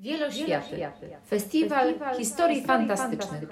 [0.00, 0.76] Wieloświaty.
[1.28, 3.48] Festiwal Historii Fantastycznych.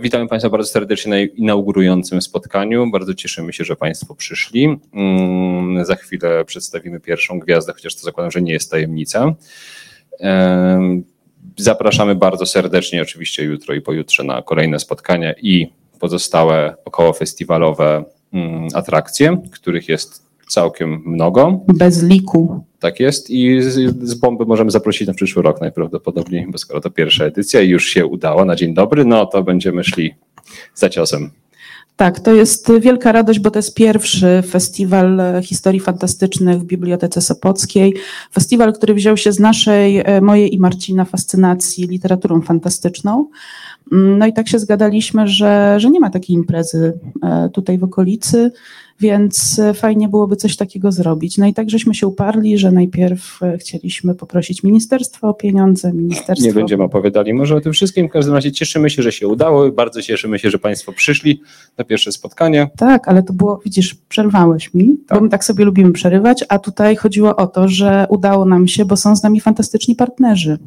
[0.00, 2.90] Witamy Państwa bardzo serdecznie na inaugurującym spotkaniu.
[2.90, 4.78] Bardzo cieszymy się, że Państwo przyszli.
[4.92, 9.34] Mm, Za chwilę przedstawimy pierwszą gwiazdę, chociaż to zakładam, że nie jest tajemnica.
[10.20, 11.04] Em,
[11.56, 19.42] Zapraszamy bardzo serdecznie, oczywiście jutro i pojutrze na kolejne spotkania i pozostałe okołofestiwalowe mm, atrakcje,
[19.52, 21.60] których jest całkiem mnogo.
[21.68, 22.64] Bez liku.
[22.80, 23.74] Tak jest i z,
[24.08, 27.86] z bomby możemy zaprosić na przyszły rok najprawdopodobniej, bo skoro to pierwsza edycja i już
[27.86, 30.14] się udała na dzień dobry, no to będziemy szli
[30.74, 31.30] za ciosem.
[31.98, 37.94] Tak, to jest wielka radość, bo to jest pierwszy festiwal historii fantastycznych w Bibliotece Sopockiej.
[38.32, 43.28] Festiwal, który wziął się z naszej, e, mojej i Marcina fascynacji literaturą fantastyczną.
[43.90, 48.50] No i tak się zgadaliśmy, że, że nie ma takiej imprezy e, tutaj w okolicy,
[49.00, 51.38] więc e, fajnie byłoby coś takiego zrobić.
[51.38, 56.46] No i tak żeśmy się uparli, że najpierw e, chcieliśmy poprosić ministerstwo o pieniądze, ministerstwo...
[56.46, 59.72] Nie będziemy opowiadali może o tym wszystkim, w każdym razie cieszymy się, że się udało,
[59.72, 61.40] bardzo cieszymy się, że Państwo przyszli
[61.78, 62.70] na pierwsze spotkanie.
[62.76, 65.18] Tak, ale to było, widzisz, przerwałeś mi, Tak.
[65.18, 68.84] bo my tak sobie lubimy przerywać, a tutaj chodziło o to, że udało nam się,
[68.84, 70.58] bo są z nami fantastyczni partnerzy.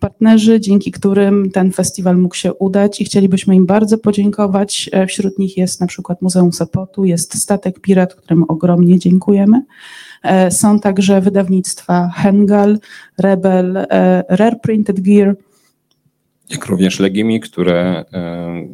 [0.00, 4.90] Partnerzy, dzięki którym ten festiwal mógł się udać i chcielibyśmy im bardzo podziękować.
[4.92, 9.62] E, Wśród nich jest na przykład Muzeum Sopotu, jest Statek Pirat, któremu ogromnie dziękujemy.
[10.22, 12.78] E, Są także wydawnictwa Hengal,
[13.18, 15.36] Rebel, e, Rare Printed Gear,
[16.50, 18.04] jak również Legimi, które,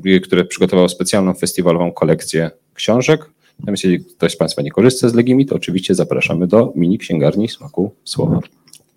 [0.05, 3.31] e, które przygotowało specjalną festiwalową kolekcję książek.
[3.59, 7.49] Natomiast jeśli ktoś z Państwa nie korzysta z Legimi, to oczywiście zapraszamy do mini księgarni
[7.49, 8.41] Smaku Słowa.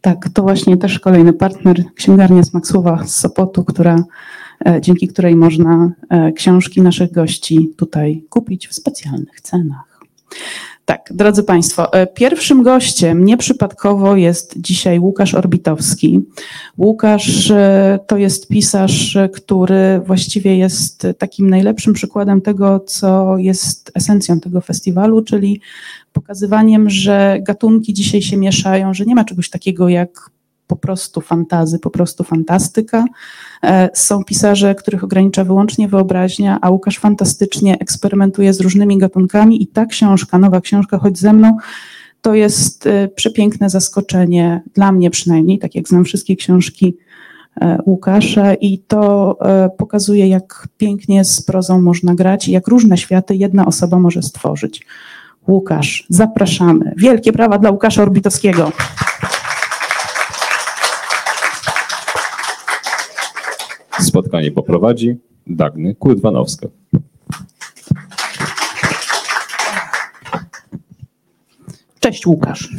[0.01, 4.03] Tak, to właśnie też kolejny partner, księgarnia Smak Słowa z Sopotu, która,
[4.81, 9.99] dzięki której można e, książki naszych gości tutaj kupić w specjalnych cenach.
[10.88, 16.22] Tak, drodzy Państwo, e, pierwszym gościem nieprzypadkowo jest dzisiaj Łukasz Orbitowski.
[16.77, 23.92] Łukasz e, to jest pisarz, e, który właściwie jest takim najlepszym przykładem tego, co jest
[23.95, 25.61] esencją tego festiwalu, czyli
[26.14, 30.30] pokazywaniem, że gatunki dzisiaj się mieszają, że nie ma czegoś takiego jak
[30.67, 33.05] po prostu fantazy, po prostu fantastyka.
[33.64, 39.67] E, Są pisarze, których ogranicza wyłącznie wyobraźnia, a Łukasz fantastycznie eksperymentuje z różnymi gatunkami i
[39.67, 41.58] ta książka, nowa książka Chodź ze mną,
[42.22, 46.98] to jest e, przepiękne zaskoczenie, dla mnie przynajmniej, tak jak znam wszystkie książki
[47.61, 49.38] e, Łukasza i to
[49.78, 54.86] pokazuje, jak pięknie z prozą można grać i jak różne światy jedna osoba może stworzyć.
[55.48, 56.94] Łukasz, zapraszamy.
[56.98, 58.72] Wielkie brawa dla Łukasza Orbitowskiego.
[64.27, 65.15] Spotkanie poprowadzi
[65.48, 66.67] Dagny Kłydwanowska.
[71.99, 72.70] Cześć Łukasz.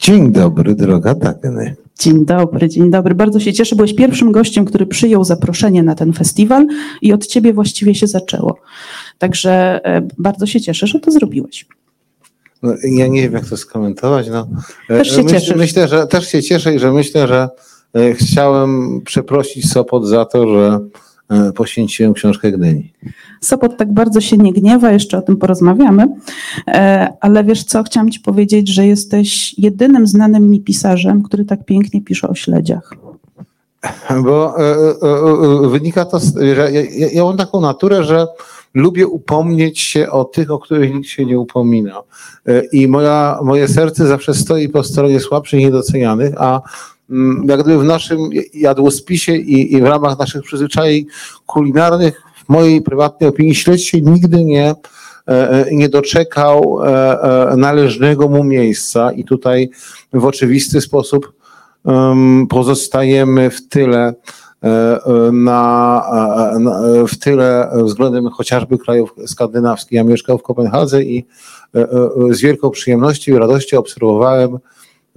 [0.00, 1.76] Dzień dobry, droga Dagny.
[1.98, 3.14] Dzień dobry, dzień dobry.
[3.14, 3.76] Bardzo się cieszę.
[3.76, 6.66] Byłeś pierwszym gościem, który przyjął zaproszenie na ten festiwal
[7.02, 8.58] i od ciebie właściwie się zaczęło.
[9.18, 11.66] Także e, bardzo się cieszę, że to zrobiłeś.
[12.62, 14.28] No, ja nie wiem, jak to skomentować.
[14.28, 14.48] No,
[14.88, 15.56] E, Też się myślę, cieszysz.
[15.56, 17.48] Myślę, że też się cieszę i że myślę, że e,
[18.14, 20.80] chciałem przeprosić Sopot za to, że
[21.28, 22.92] e, poświęciłem książkę Gdyni.
[23.40, 26.08] Sopot tak bardzo się nie gniewa, jeszcze o tym porozmawiamy,
[26.68, 31.64] E, ale wiesz co, chciałam ci powiedzieć, że jesteś jedynym znanym mi pisarzem, który tak
[31.64, 32.94] pięknie pisze o śledziach.
[34.24, 36.18] Bo e, e, e, wynika to,
[36.54, 38.26] że ja, ja- mam taką naturę, że
[38.74, 42.02] lubię upomnieć się o tych, o których nikt się nie upomina.
[42.46, 46.60] E, I moja, moje serce zawsze stoi po stronie słabszych i niedocenianych, a
[47.44, 48.18] jak gdyby w naszym
[48.54, 51.06] jadłospisie i, i w ramach naszych przyzwyczajeń
[51.46, 54.76] kulinarnych, w mojej prywatnej opinii, śledź się nigdy nie, e,
[55.28, 59.70] e, nie doczekał e, należnego mu miejsca i tutaj
[60.12, 61.32] w oczywisty sposób
[61.86, 64.14] em, pozostajemy w tyle
[65.32, 66.04] na,
[66.60, 69.92] na, w tyle względem chociażby krajów skandynawskich.
[69.92, 71.26] Ja mieszkałem w Kopenhadze i
[72.30, 74.58] z wielką przyjemnością i radością obserwowałem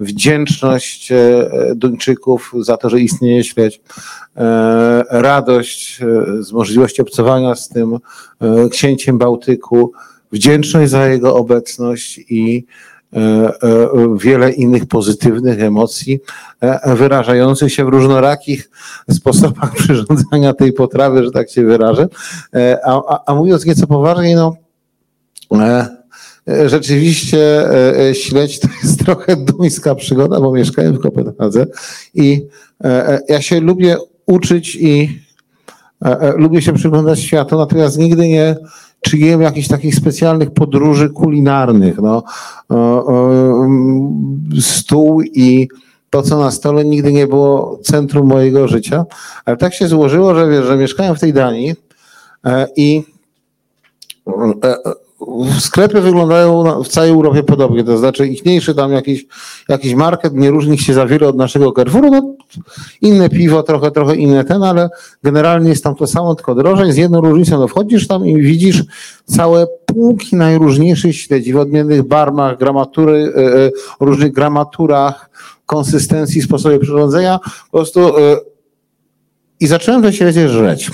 [0.02, 3.80] wdzięczność e, Duńczyków za to, że istnieje śledź,
[4.36, 7.98] e, radość e, z możliwości obcowania z tym
[8.70, 9.92] księciem Bałtyku,
[10.32, 12.66] wdzięczność za jego obecność i
[14.16, 16.20] wiele innych pozytywnych emocji
[16.86, 18.70] wyrażających się w różnorakich
[19.10, 22.08] sposobach przyrządzania tej potrawy, że tak się wyrażę.
[22.84, 24.56] A, a, a mówiąc nieco poważniej, no
[26.46, 31.66] rzeczywiście e, e, śledź to jest trochę duńska przygoda, bo mieszkałem w Kopenhadze
[32.14, 32.46] i
[32.84, 33.96] e, e, ja się lubię
[34.26, 35.20] uczyć i
[36.04, 38.56] e, e, lubię się przyglądać światu, natomiast nigdy nie,
[39.00, 41.98] czy jem jakichś takich specjalnych podróży kulinarnych.
[41.98, 42.22] No,
[44.60, 45.68] stół i
[46.12, 49.04] to, co na stole nigdy nie było centrum mojego życia,
[49.44, 51.74] ale tak się złożyło, że wiesz, że mieszkałem w tej Danii
[52.46, 53.02] e, i
[54.64, 54.76] e,
[55.60, 59.26] sklepy wyglądają w całej Europie podobnie, to znaczy ichniejszy tam jakiś,
[59.68, 62.36] jakiś market, nie różni się za wiele od naszego Carrefouru, no
[63.00, 64.90] inne piwo, trochę, trochę inne ten, ale
[65.22, 68.84] generalnie jest tam to samo, tylko drożej, z jedną różnicą, no wchodzisz tam i widzisz
[69.24, 75.30] całe półki najróżniejszych śledzi w odmiennych barmach, gramatury, e, o różnych gramaturach,
[75.66, 77.38] konsystencji, sposobie przyrządzenia,
[77.70, 78.12] po prostu
[79.62, 80.90] i zacząłem te śledzie żreć.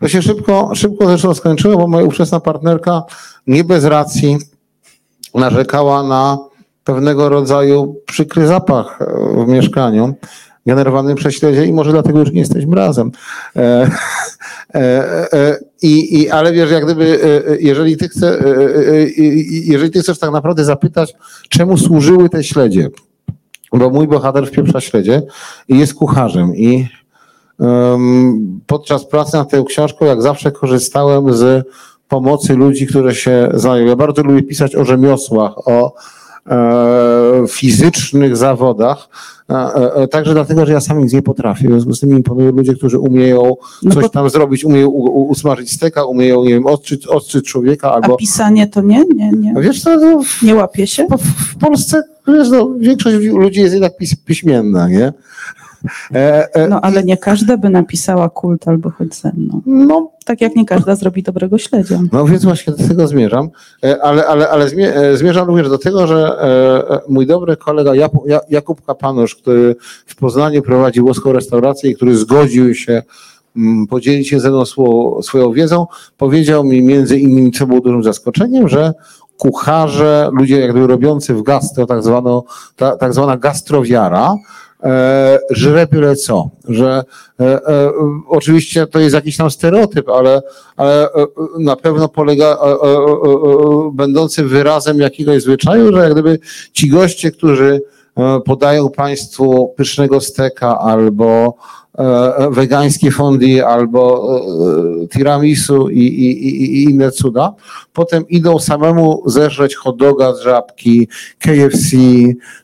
[0.00, 3.02] To się szybko, szybko zresztą skończyło, bo moja ówczesna partnerka
[3.46, 4.38] nie bez racji
[5.34, 6.38] narzekała na
[6.84, 8.98] pewnego rodzaju przykry zapach
[9.46, 10.14] w mieszkaniu
[10.66, 13.10] generowany przez śledzie i może dlatego już nie jesteśmy razem.
[13.56, 13.90] E,
[14.74, 17.18] e, e, i, i, ale wiesz, jak gdyby,
[17.60, 18.38] jeżeli ty, chce,
[19.48, 21.14] jeżeli ty chcesz tak naprawdę zapytać,
[21.48, 22.88] czemu służyły te śledzie,
[23.72, 25.22] bo mój bohater w pieprza śledzie
[25.68, 26.88] i jest kucharzem i
[28.66, 31.66] podczas pracy nad tą książką, jak zawsze korzystałem z
[32.08, 33.86] pomocy ludzi, które się znają.
[33.86, 35.94] Ja bardzo lubię pisać o rzemiosłach, o
[36.50, 39.08] e, fizycznych zawodach,
[39.50, 39.54] e,
[39.94, 41.68] e, także dlatego, że ja sam nic nie potrafię.
[41.68, 46.04] W związku z tym imponują ludzie, którzy umieją no coś tam zrobić, umieją usmażyć steka,
[46.04, 48.14] umieją, nie wiem, ostrzyć, ostrzyć człowieka albo...
[48.14, 49.04] A pisanie to nie?
[49.14, 49.54] Nie, nie.
[49.60, 51.06] Wiesz co, no, nie łapie się?
[51.06, 55.12] W, w Polsce wiesz, no, większość ludzi jest jednak pis, piśmienna, nie?
[56.14, 59.62] E, e, no ale nie każda by napisała kult albo chodź ze mną.
[59.66, 62.00] No, tak jak nie każda zrobi dobrego śledzia.
[62.12, 63.48] No więc właśnie do tego zmierzam,
[63.84, 64.68] e, ale, ale, ale
[65.14, 66.34] zmierzam również do tego, że
[67.08, 67.92] mój dobry kolega
[68.48, 69.76] Jakub Kapanusz, który
[70.06, 73.02] w Poznaniu prowadzi włoską restaurację i który zgodził się
[73.56, 74.64] mm, podzielić się ze mną
[75.22, 75.86] swoją wiedzą,
[76.16, 78.94] powiedział mi między innymi, co było dużym zaskoczeniem, że
[79.36, 82.44] kucharze, ludzie jakby robiący w gastro, tak, zwano,
[82.76, 84.36] ta, tak zwana gastrowiara,
[84.84, 87.04] e, żre byle co, że
[87.40, 87.90] e, e,
[88.28, 90.42] oczywiście to jest jakiś tam stereotyp, ale,
[90.76, 91.26] ale e,
[91.58, 92.58] na pewno polega,
[93.92, 96.38] będący wyrazem jakiegoś zwyczaju, że jak gdyby
[96.72, 97.80] ci goście, którzy
[98.44, 101.56] podają Państwu pysznego steka albo
[102.50, 104.28] wegańskie fondi albo
[105.12, 107.54] tiramisu i, i, i, inne cuda.
[107.92, 111.08] Potem idą samemu zeżreć hot doga z żabki,
[111.38, 111.96] KFC,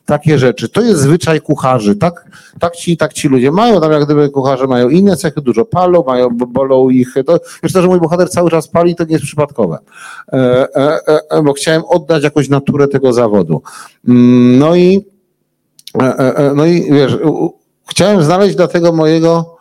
[0.05, 0.69] takie rzeczy.
[0.69, 1.95] To jest zwyczaj kucharzy.
[1.95, 2.25] Tak,
[2.59, 3.81] tak, ci, tak ci ludzie mają.
[3.81, 7.13] Tam jak gdyby kucharze mają inne cechy, dużo palą, mają, bolą ich.
[7.25, 9.77] To, wiesz to, że mój bohater cały czas pali, to nie jest przypadkowe.
[10.33, 10.99] E, e,
[11.29, 13.61] e, bo chciałem oddać jakąś naturę tego zawodu.
[14.07, 15.10] Mm, no i E, e, e,
[16.55, 17.17] no i wiesz,
[17.89, 19.57] chciałem znaleźć dla tego mojego,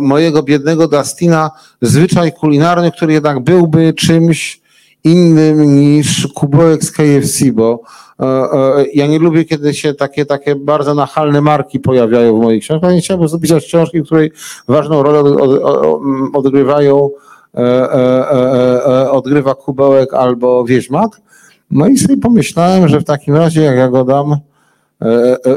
[0.00, 1.50] mojego biednego Dustina
[1.82, 4.60] zwyczaj kulinarny, który jednak byłby czymś
[5.04, 7.80] innym niż kubełek z KFC, bo
[8.94, 12.92] ja nie lubię, kiedy się takie, takie bardzo nachalne marki pojawiają w moich książkach.
[12.92, 14.32] Nie chciałbym zapisać książki, w której
[14.68, 15.20] ważną rolę
[16.34, 17.10] odgrywają
[19.10, 21.20] odgrywa kubełek albo wieźmak.
[21.70, 24.53] No i sobie pomyślałem, że w takim razie, jak ja go dam, E, e,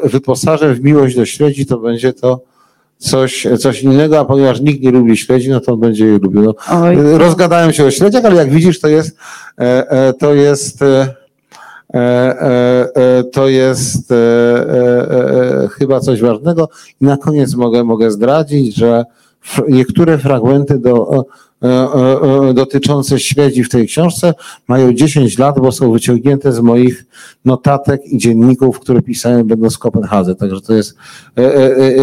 [0.04, 2.42] wyposażę w miłość do śledzi, to będzie to
[2.98, 6.42] coś, coś innego, a ponieważ nikt nie lubi śledzi, no to on będzie je lubił.
[6.42, 6.54] No,
[7.18, 9.18] rozgadałem się o śledziach, ale jak widzisz, to jest,
[9.58, 10.80] e, to jest,
[13.34, 14.14] to jest
[15.72, 16.70] chyba coś ważnego.
[17.02, 19.04] I na koniec mogę, mogę zdradzić, że
[19.68, 21.24] niektóre fragmenty do E, e, e,
[22.54, 24.34] dotyczące śledzi w tej książce
[24.68, 27.06] mają 10 lat, bo są wyciągnięte z moich
[27.46, 30.36] notatek i dzienników, które pisałem będąc w Kopenhadze.
[30.36, 30.98] Także to jest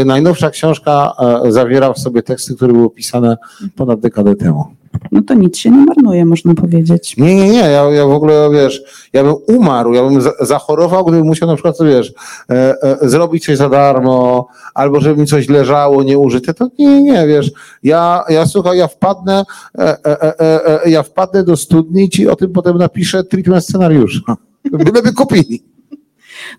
[0.04, 1.12] najnowsza książka,
[1.48, 3.36] zawiera w sobie teksty, które były pisane
[3.76, 4.64] ponad dekadę temu.
[5.12, 7.16] No to nic się nie marnuje, można powiedzieć.
[7.16, 7.58] Nie, nie, nie.
[7.58, 8.82] Ja, ja w ogóle, wiesz,
[9.12, 12.12] ja bym umarł, ja bym zachorował, gdybym musiał na przykład, wiesz,
[12.50, 16.54] e, e, zrobić coś za darmo, albo żeby mi coś leżało nieużyte.
[16.54, 17.52] To nie, nie, wiesz.
[17.82, 19.44] Ja, ja słuchaj, ja wpadnę,
[19.78, 23.64] e, e, e, e ja wpadnę do studni i ci o tym potem napiszę treatment
[23.64, 24.36] scenariusza.
[24.64, 25.62] Gdyby kupili.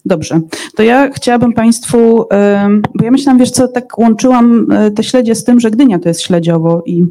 [0.06, 0.42] Dobrze,
[0.75, 2.25] to ja chciałabym Państwu,
[2.96, 6.22] bo ja myślałam, wiesz co, tak łączyłam te śledzie z tym, że Gdynia to jest
[6.22, 7.06] śledziowo i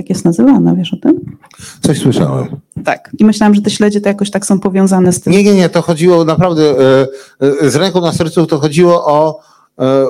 [0.00, 1.36] tak jest nazywana, wiesz o tym?
[1.80, 2.46] Coś słyszałem.
[2.84, 3.10] Tak.
[3.18, 5.32] I myślałam, że te śledzie to jakoś tak są powiązane z tym.
[5.32, 7.06] Nie, nie, nie, to chodziło naprawdę, e,
[7.40, 9.40] e, z ręką na sercu to chodziło o
[9.78, 10.06] e,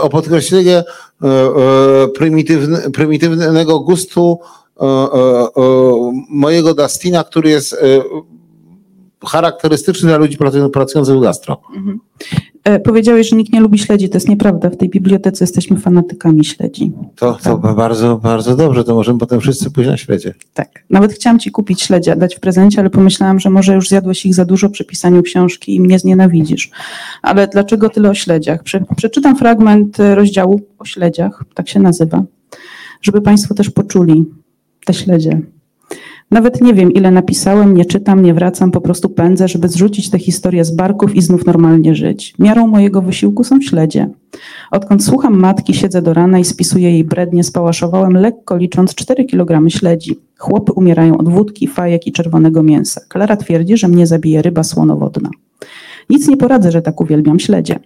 [0.00, 0.84] o podkreślenie
[2.14, 4.38] prymitywne, prymitywnego gustu
[6.30, 7.76] mojego Dustina, który jest
[9.26, 10.38] charakterystyczny dla ludzi
[10.72, 11.60] pracujących w gastro.
[11.76, 12.00] Mhm.
[12.68, 14.08] E, powiedziałeś, że nikt nie lubi śledzi.
[14.08, 14.70] To jest nieprawda.
[14.70, 16.92] W tej bibliotece jesteśmy fanatykami śledzi.
[17.16, 20.34] To, to bardzo, bardzo dobrze, to możemy potem wszyscy pójść na świecie.
[20.54, 20.68] Tak.
[20.90, 24.34] Nawet chciałam ci kupić śledzia, dać w prezencie, ale pomyślałam, że może już zjadłeś ich
[24.34, 26.70] za dużo przy pisaniu książki i mnie znienawidzisz.
[27.22, 28.62] Ale dlaczego tyle o śledziach?
[28.62, 32.22] Prze przeczytam fragment e, rozdziału o śledziach, tak się nazywa,
[33.02, 34.24] żeby Państwo też poczuli
[34.84, 35.40] te śledzie.
[36.30, 40.18] Nawet nie wiem, ile napisałem, nie czytam, nie wracam, po prostu pędzę, żeby zrzucić tę
[40.18, 42.34] historię z barków i znów normalnie żyć.
[42.38, 44.08] Miarą mojego wysiłku są śledzie.
[44.70, 49.70] Odkąd słucham matki, siedzę do rana i spisuję jej brednie, spałaszowałem lekko licząc 4 kg
[49.70, 50.18] śledzi.
[50.38, 53.00] Chłopy umierają od wódki, fajek i czerwonego mięsa.
[53.08, 55.30] Klara twierdzi, że mnie zabije ryba słonowodna.
[56.10, 57.78] Nic nie poradzę, że tak uwielbiam śledzie.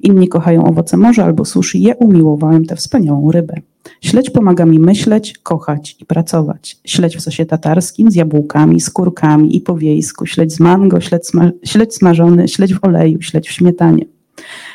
[0.00, 3.54] Inni kochają owoce morza albo sushi, ja umiłowałem tę wspaniałą rybę.
[4.00, 6.76] Śledź pomaga mi myśleć, kochać i pracować.
[6.84, 10.26] Śledź w sosie tatarskim z jabłkami, skórkami i po wiejsku.
[10.26, 14.04] Śledź z mango, śledź, sma śledź smażony, śledź w oleju, śledź w śmietanie.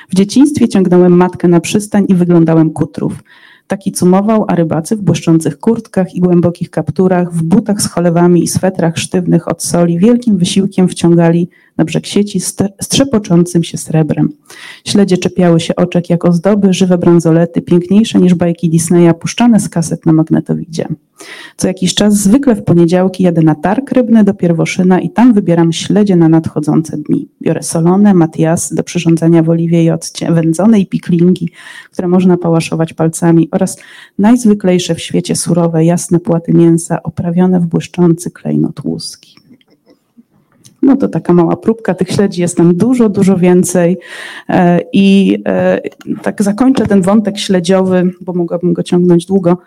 [0.09, 3.23] W dzieciństwie ciągnąłem matkę na przystań i wyglądałem kutrów.
[3.67, 8.47] Taki cumował, a rybacy w błyszczących kurtkach i głębokich kapturach, w butach z cholewami i
[8.47, 12.39] swetrach sztywnych od soli, wielkim wysiłkiem wciągali na brzeg sieci
[12.81, 14.29] strzepoczącym się srebrem.
[14.85, 20.05] Śledzie czepiały się oczek jak ozdoby, żywe bransolety, piękniejsze niż bajki Disneya, puszczane z kaset
[20.05, 20.87] na magnetowidzie.
[21.57, 25.73] Co jakiś czas, zwykle w poniedziałki, jadę na targ rybny do Pierwoszyna i tam wybieram
[25.73, 27.27] śledzie na nadchodzące dni.
[27.41, 31.49] Biorę solone, matiasy do przyrządzania w oliwie i occie, wędzone i piklingi,
[31.91, 33.77] które można pałaszować palcami oraz
[34.19, 39.36] najzwyklejsze w świecie surowe, jasne płaty mięsa oprawione w błyszczący klejnot łuski.
[40.81, 43.97] No to taka mała próbka tych śledzi, jest tam dużo, dużo więcej.
[44.49, 45.81] E, I e,
[46.21, 49.57] tak zakończę ten wątek śledziowy, bo mogłabym go ciągnąć długo,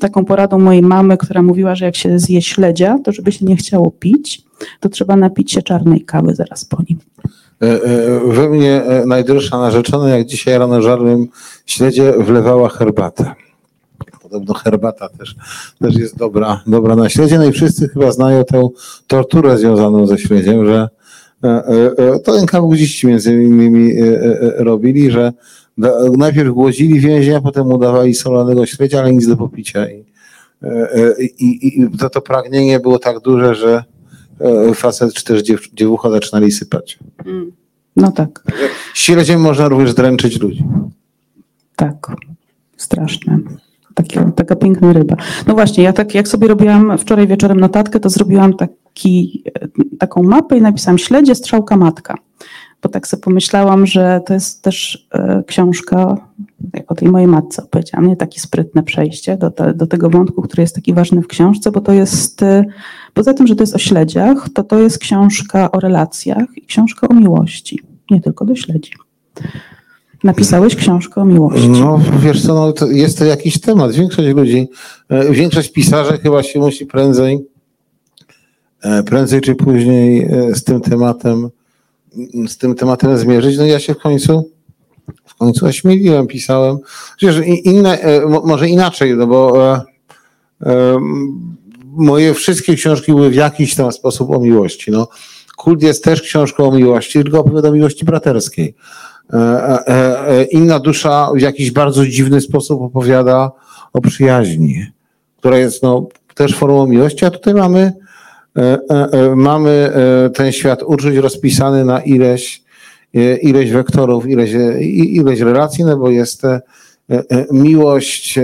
[0.00, 3.56] taką poradą mojej mamy, która mówiła, że jak się zje śledzia, to żeby się nie
[3.56, 4.42] chciało pić,
[4.80, 6.98] to trzeba napić się czarnej kawy zaraz po nim.
[7.62, 7.78] E,
[8.32, 11.28] we mnie najdroższa narzeczona, jak dzisiaj rano żarłem
[11.66, 13.34] śledzie, wlewała herbatę.
[14.28, 15.34] Podobno herbata też,
[15.80, 17.38] też jest dobra, dobra na śledzie.
[17.38, 18.68] No i wszyscy chyba znają tę
[19.06, 20.88] torturę związaną ze śledziem, że
[21.44, 23.92] e, e, e, to NKWDziści między innymi
[24.56, 25.32] robili, że
[26.16, 29.90] najpierw głodzili więźnia, potem udawali solonego śledzia, ale nic do popicia.
[29.90, 30.04] I,
[31.38, 33.84] i, i to, to pragnienie było tak duże, że
[34.74, 36.98] facet czy też dziew, dziewucha zaczynali sypać.
[37.26, 37.52] Mm.
[37.96, 38.42] No tak.
[38.94, 40.64] Śledziem można również dręczyć ludzi.
[41.76, 42.06] Tak,
[42.76, 43.38] straszne.
[43.98, 45.16] Taki, taka piękna ryba.
[45.46, 49.44] No właśnie, ja tak jak sobie robiłam wczoraj wieczorem notatkę, to zrobiłam taki,
[49.98, 52.14] taką mapę i napisałam śledzie, strzałka, matka.
[52.82, 56.16] Bo tak sobie pomyślałam, że to jest też e, książka,
[56.86, 60.60] o tej mojej matce opowiedziałam, nie takie sprytne przejście do, te, do tego wątku, który
[60.60, 62.64] jest taki ważny w książce, bo to jest, e,
[63.14, 67.08] poza tym, że to jest o śledziach, to to jest książka o relacjach i książka
[67.08, 68.92] o miłości, nie tylko do śledzi.
[70.24, 71.68] Napisałeś książkę o miłości.
[71.68, 73.92] No wiesz co, no, to jest to jakiś temat.
[73.92, 74.68] Większość ludzi,
[75.08, 77.38] e, większość pisarzy chyba się musi prędzej,
[78.82, 81.48] e, prędzej czy później e, z tym tematem,
[82.48, 83.58] z tym tematem zmierzyć.
[83.58, 84.50] No ja się w końcu,
[85.24, 86.78] w końcu ośmieliłem, pisałem.
[87.16, 87.98] Przecież inne,
[88.44, 89.52] może inaczej, no bo
[91.84, 94.90] moje wszystkie książki były w jakiś tam sposób o miłości.
[94.90, 95.08] No,
[95.56, 98.74] Kult jest też książką o miłości, tylko opowiada o miłości braterskiej.
[99.32, 103.50] E, e, e, inna dusza w jakiś bardzo dziwny sposób opowiada
[103.92, 104.86] o przyjaźni,
[105.38, 107.92] która jest no, też formą miłości, a tutaj mamy,
[109.36, 109.92] mamy
[110.34, 112.62] ten świat uczuć rozpisany na ileś,
[113.42, 116.42] ileś wektorów, ileś, ileś relacji, no bo jest
[117.52, 118.38] miłość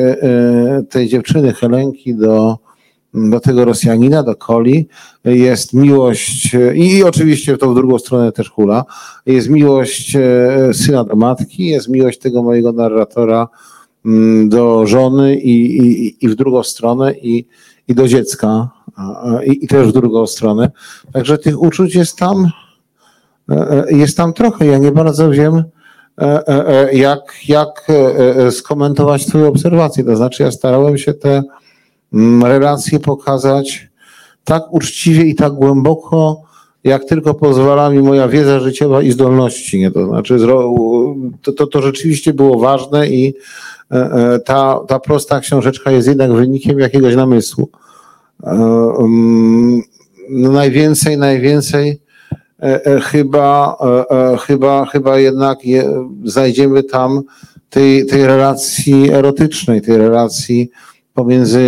[0.91, 2.59] tej dziewczyny Helenki do,
[3.15, 4.89] do tego Rosjanina, do Koli,
[5.25, 8.85] jest miłość, i oczywiście to w drugą stronę też hula,
[9.27, 13.49] jest miłość e, syna do matki, jest miłość tego mojego narratora
[14.07, 17.47] mm, do żony i, i, i w drugą stronę i,
[17.89, 18.69] i do dziecka
[19.47, 20.71] i, i też w drugą stronę.
[21.13, 22.51] Także tych uczuć jest tam,
[23.51, 24.67] e, e, jest tam trochę.
[24.67, 25.65] Ja nie bardzo wiem,
[26.93, 27.87] jak, jak
[28.51, 30.05] skomentować Twoje obserwacje.
[30.05, 31.43] To znaczy, ja starałem się te
[32.45, 33.89] relacje pokazać
[34.45, 36.43] tak uczciwie i tak głęboko,
[36.85, 39.79] jak tylko pozwala mi moja wiedza życiowa i zdolności.
[39.79, 39.91] Nie?
[39.91, 40.39] To znaczy,
[41.43, 43.35] to, to, to rzeczywiście było ważne i
[43.93, 47.69] e, e, ta, ta prosta książeczka jest jednak wynikiem jakiegoś namysłu.
[48.45, 48.51] E,
[48.99, 49.83] mm,
[50.31, 52.05] no najwięcej, najwięcej
[53.03, 53.77] chyba,
[54.47, 57.23] chyba, chyba jednak je, znajdziemy tam
[57.71, 60.71] tej, tej relacji erotycznej, tej relacji
[61.15, 61.61] pomiędzy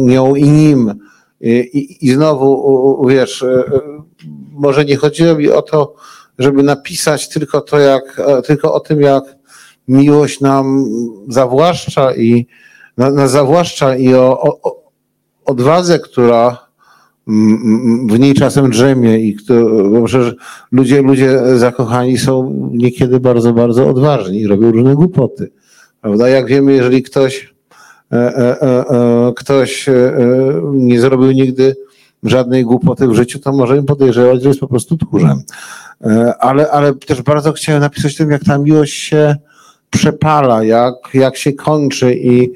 [0.00, 0.94] nią i nim.
[1.40, 3.80] I, i znowu, wiesz, e, e,
[4.52, 5.94] może nie chodziło mi o to,
[6.38, 9.24] żeby napisać tylko to, jak, tylko o tym, jak
[9.88, 10.84] miłość nam
[11.28, 12.46] zawłaszcza i
[12.96, 14.82] na, zawłaszcza i o, o
[15.44, 16.72] odwadze, która
[18.06, 19.54] w niej czasem drzemie i kto,
[19.90, 20.34] bo przecież
[20.72, 25.52] ludzie, ludzie zakochani są niekiedy bardzo, bardzo odważni i robią różne głupoty.
[26.00, 26.28] Prawda?
[26.28, 27.51] Jak wiemy, jeżeli ktoś, e, e, e, e
[29.36, 30.16] ktoś e, e,
[30.72, 31.76] nie zrobił nigdy
[32.22, 35.42] żadnej głupoty w życiu, to możemy podejrzewać, że jest po prostu tchórzem.
[36.38, 39.36] Ale, ale też bardzo chciałem napisać tym, jak ta miłość się
[39.90, 42.52] przepala, jak, jak się kończy i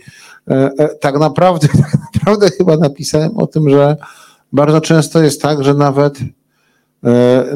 [1.01, 3.97] tak naprawdę, tak naprawdę chyba napisałem o tym, że
[4.53, 6.19] bardzo często jest tak, że nawet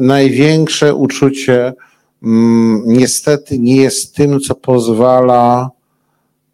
[0.01, 1.73] największe uczucie
[2.23, 5.69] mm, niestety nie jest tym, co pozwala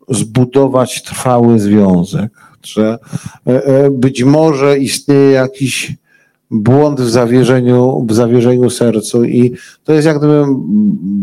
[0.10, 2.32] zbudować trwały związek,
[2.64, 2.98] że
[3.48, 5.96] e, e, być może istnieje jakiś
[6.52, 10.46] błąd w zawierzeniu, w zawierzeniu sercu i to jest jak gdyby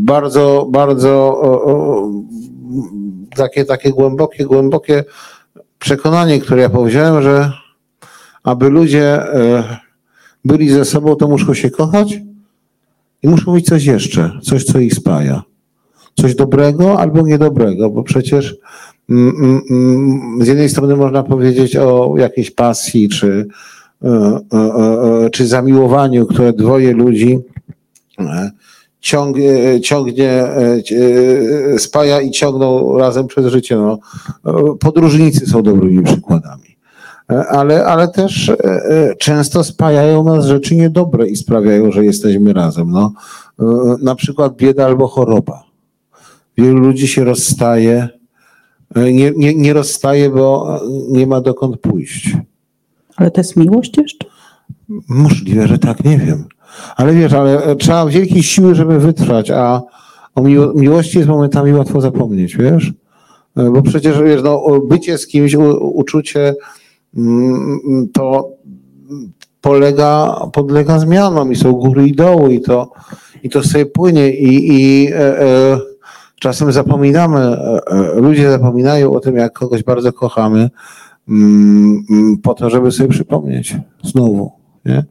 [0.04, 1.40] bardzo, bardzo
[3.36, 5.04] takie, takie głębokie, głębokie
[5.78, 7.52] przekonanie, które ja powiedziałem, że
[8.42, 9.78] aby ludzie e,
[10.44, 12.20] byli ze sobą, to muszą się kochać
[13.22, 15.42] i muszą mieć coś jeszcze, coś, co ich spaja
[16.14, 18.56] coś dobrego albo niedobrego, bo przecież
[19.10, 23.46] mm, mm, mm, z jednej strony można powiedzieć o jakiejś pasji czy,
[24.04, 27.38] e, e, e, czy zamiłowaniu, które dwoje ludzi
[29.00, 30.44] ciągnie, ciągnie,
[31.78, 33.76] spaja i ciągną razem przez życie.
[33.76, 33.98] No,
[34.80, 36.74] podróżnicy są dobrymi przykładami.
[37.48, 38.52] Ale, ale też
[39.18, 42.90] często spajają nas rzeczy niedobre i sprawiają, że jesteśmy razem.
[42.90, 43.12] No,
[44.02, 45.73] na przykład bieda albo choroba.
[46.56, 48.08] Wielu ludzi się rozstaje.
[48.94, 52.36] E, nie, nie, nie rozstaje, bo nie ma dokąd pójść.
[53.16, 54.26] Ale to jest miłość jeszcze?
[55.08, 56.44] Możliwe, że tak, nie wiem.
[56.96, 59.82] Ale wiesz, ale trzeba wielkiej siły, żeby wytrwać, a
[60.34, 62.92] o miło miłości jest momentami łatwo zapomnieć, wiesz?
[63.56, 66.54] E, bo przecież wiesz, no, bycie z kimś, u, uczucie
[67.16, 68.50] mm, to
[69.60, 72.92] polega, podlega zmianom i są góry i doły i to,
[73.42, 75.78] i to sobie płynie i, i e, e,
[76.40, 80.70] Czasem zapominamy, e, e, ludzie zapominają o tym, jak kogoś bardzo kochamy,
[81.28, 84.52] mm, mm, po to, żeby sobie przypomnieć znowu.
[84.84, 85.04] Nie?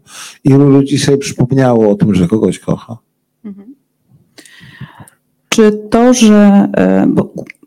[0.43, 2.97] Ilu ludzi sobie przypomniało o tym, że kogoś kocha?
[3.45, 3.75] Mhm.
[5.49, 7.07] Czy to, że e,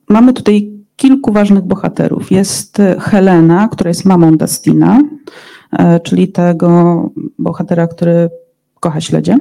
[0.08, 2.30] mamy tutaj kilku ważnych bohaterów.
[2.30, 5.02] Jest Helena, która jest mamą Dustina,
[6.02, 8.30] czyli tego bohatera, który
[8.80, 9.38] kocha śledzie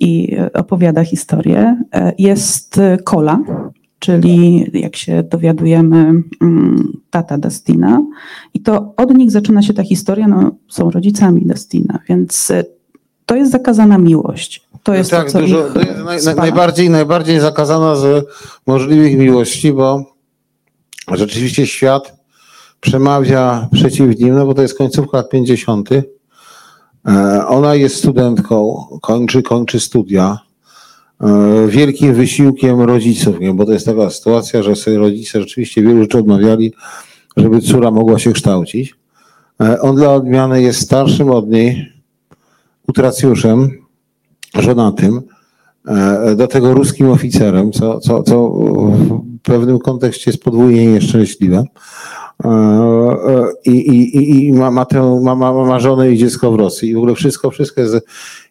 [0.00, 1.76] i opowiada historię.
[2.18, 3.38] Jest Kola,
[4.00, 5.96] czyli jak się dowiadujemy,
[6.40, 8.02] mm, tata Destina.
[8.54, 12.64] I to od nich zaczyna się ta historia, no, są rodzicami Destina, więc e,
[13.26, 14.66] to jest zakazana miłość.
[14.82, 15.80] To jest tak, to, co dużo, to
[16.12, 18.26] jest naj, najbardziej, najbardziej zakazana z
[18.66, 20.04] możliwych miłości, bo
[21.12, 22.20] rzeczywiście świat
[22.80, 25.88] przemawia przeciw nim, no bo to jest końcówka lat 50.
[27.08, 30.38] E, ona jest studentką, kończy, kończy studia.
[31.20, 33.54] E, wielkim wysiłkiem rodziców, nie?
[33.54, 36.72] bo to jest taka sytuacja, że sobie rodzice rzeczywiście wielu rzeczy odmawiali,
[37.36, 38.94] żeby córa mogła się kształcić.
[39.60, 41.92] E, on dla odmiany jest starszym od niej
[42.88, 43.70] utracjuszem,
[44.54, 45.20] żonatym,
[46.36, 51.64] do tego ruskim oficerem, co, co, co w pewnym kontekście jest podwójnie nieszczęśliwe.
[52.44, 56.54] E, e, i, i, i ma, ma, tę, ma, ma, ma żonę i dziecko w
[56.54, 57.96] Rosji i w ogóle wszystko, wszystko jest,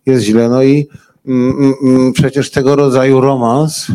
[0.05, 0.49] jest źle.
[0.49, 0.87] No i
[1.27, 3.87] mm, mm, mm przecież tego rodzaju romans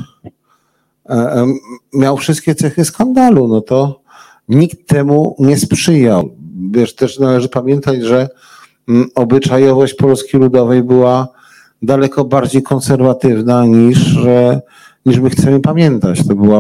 [1.09, 1.47] e,
[1.93, 4.01] miał wszystkie cechy skandalu, no to
[4.49, 6.31] nikt temu nie sprzyjał.
[6.71, 8.29] Wiesz, też należy pamiętać, że
[9.15, 11.29] obyczajowość Polski Ludowej była
[11.83, 14.19] daleko bardziej konserwatywna niż,
[15.07, 16.27] niż my chcemy pamiętać.
[16.29, 16.59] To była,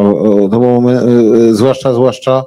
[0.50, 0.82] to było,
[1.52, 2.44] zwłaszcza, zwłaszcza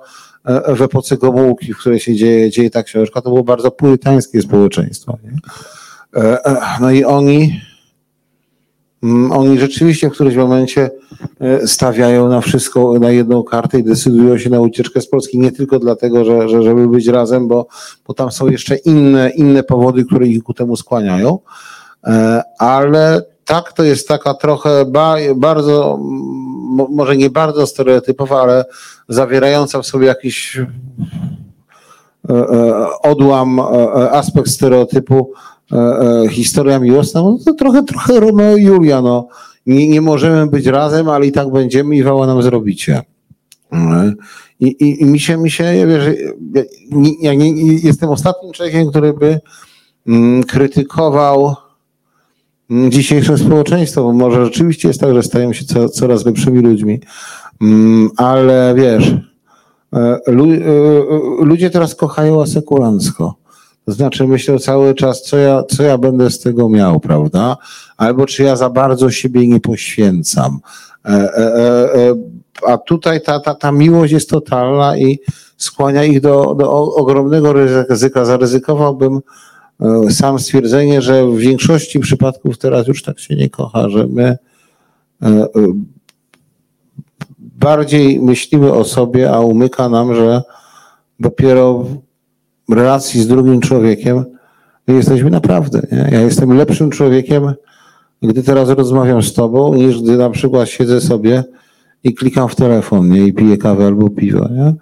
[0.75, 5.17] w epoce Gomułki, w której się dzieje, dzieje ta książka, to było bardzo purytańskie społeczeństwo.
[5.23, 5.31] Nie?
[6.21, 7.62] E, e, no i oni,
[9.03, 10.89] mm, oni rzeczywiście w którymś momencie
[11.65, 15.39] stawiają na wszystko, na jedną kartę i decydują się na ucieczkę z Polski.
[15.39, 17.67] Nie tylko dlatego, że, że żeby być razem, bo,
[18.07, 21.39] bo tam są jeszcze inne, inne powody, które ich ku temu skłaniają,
[22.60, 25.99] ale tak, to jest taka trochę ba, bardzo,
[26.89, 28.65] może nie bardzo stereotypowa, ale
[29.10, 30.67] zawierająca w sobie jakiś e,
[32.30, 33.63] e, odłam, e,
[34.12, 35.32] aspekt stereotypu
[36.30, 39.27] historia miłosna, no to trochę, trochę Romeo i Julia, no.
[39.65, 43.01] Nie, nie możemy być razem, ale i tak będziemy i wała nam zrobicie.
[44.60, 46.15] I, i, i mi się, mi się, ja, wiesz,
[47.21, 49.39] ja nie, jestem ostatnim człowiekiem, który by
[50.08, 51.56] mm, krytykował
[52.69, 56.99] dzisiejsze społeczeństwo, bo może rzeczywiście jest tak, że stają się co, coraz lepszymi ludźmi,
[57.62, 59.08] Mm, ale wiesz,
[59.93, 60.34] e, e, e,
[61.39, 63.36] ludzie teraz kochają asekurancko.
[63.86, 67.58] To znaczy myślę cały czas, co ja, co ja będę z tego miał, prawda?
[67.97, 70.60] Albo czy ja za bardzo siebie nie poświęcam.
[72.67, 75.19] A tutaj ta, ta, ta miłość jest totalna i
[75.58, 78.25] skłania ich do, do ogromnego ryzyka.
[78.25, 79.19] Zaryzykowałbym
[80.09, 84.37] sam stwierdzenie, że w większości przypadków teraz już tak się nie kocha, że my
[87.39, 90.41] bardziej myślimy o sobie, a umyka nam, że
[91.19, 91.85] dopiero
[92.69, 94.25] w relacji z drugim człowiekiem
[94.87, 95.81] my jesteśmy naprawdę.
[95.91, 96.09] Nie?
[96.11, 97.53] Ja jestem lepszym człowiekiem,
[98.21, 101.43] gdy teraz rozmawiam z tobą, niż gdy na przykład siedzę sobie
[102.03, 103.27] i klikam w telefon nie?
[103.27, 104.49] i piję kawę albo piwo.
[104.49, 104.73] Nie?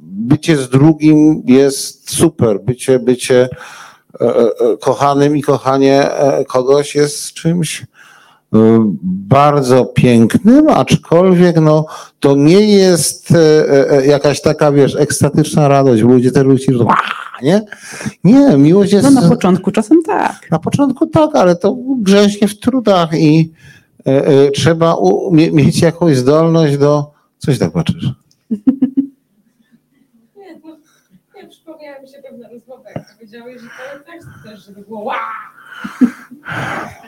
[0.00, 2.60] Bycie z drugim jest super.
[2.64, 3.81] Bycie, bycie e, e, e
[4.80, 7.86] kochanym i kochanie e, kogoś jest czymś
[9.02, 11.86] bardzo pięknym, aczkolwiek no,
[12.20, 16.72] to nie jest e, e, jakaś taka, wiesz, ekstatyczna radość, bo ludzie też ludzie
[17.42, 17.62] nie?
[18.24, 19.10] Nie, miłość jest...
[19.10, 20.50] No na początku czasem tak.
[20.50, 23.52] Na początku tak, ale to grześnie w trudach i
[24.06, 24.96] e, e, trzeba
[25.32, 27.12] mieć jakąś zdolność do...
[27.38, 28.12] Coś tak patrzysz?
[31.82, 35.16] Przypomniała mi się pewna rozmowa, jak powiedziałeś, że to też, żeby było wow!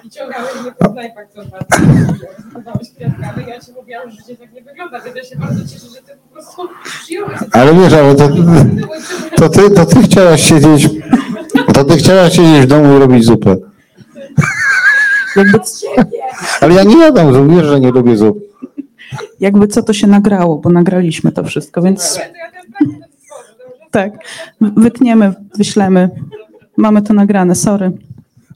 [0.05, 4.53] I ciągałeś mnie po knajpach co dwa dni, kwiatkami, ja ci mówiłam, że życie tak
[4.53, 7.39] nie wygląda, więc ja się bardzo cieszę, że ty po prostu przyjąłeś.
[7.53, 8.29] Ale wiesz, ale to,
[9.37, 10.89] to, ty, to ty chciałaś siedzieć,
[11.75, 13.57] to ty chciałaś siedzieć w domu i robić zupę.
[15.37, 15.61] Jakby,
[16.61, 18.39] ale ja nie jadam wiesz, że nie lubię zup.
[19.41, 22.21] Jakby co to się nagrało, bo nagraliśmy to wszystko, więc
[23.95, 24.13] tak,
[24.61, 26.11] wytniemy, wyślemy.
[26.77, 27.93] Mamy to nagrane, sorry.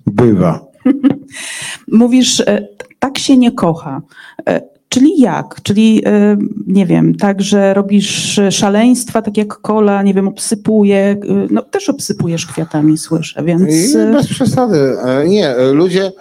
[0.07, 0.61] Bywa.
[1.92, 4.03] Mówisz, e, tak się nie kocha.
[4.48, 5.62] E, czyli jak?
[5.62, 11.16] Czyli e, nie wiem, tak, że robisz szaleństwa, tak jak kola, nie wiem, obsypuje,
[11.51, 13.94] no też obsypujesz kwiatami, słyszę, więc...
[14.12, 14.96] Bez przesady.
[15.27, 16.12] Nie, ludzie...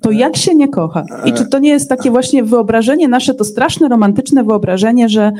[0.00, 1.04] To jak się nie kocha?
[1.24, 5.32] I czy to nie jest takie właśnie wyobrażenie nasze, to straszne, romantyczne wyobrażenie, że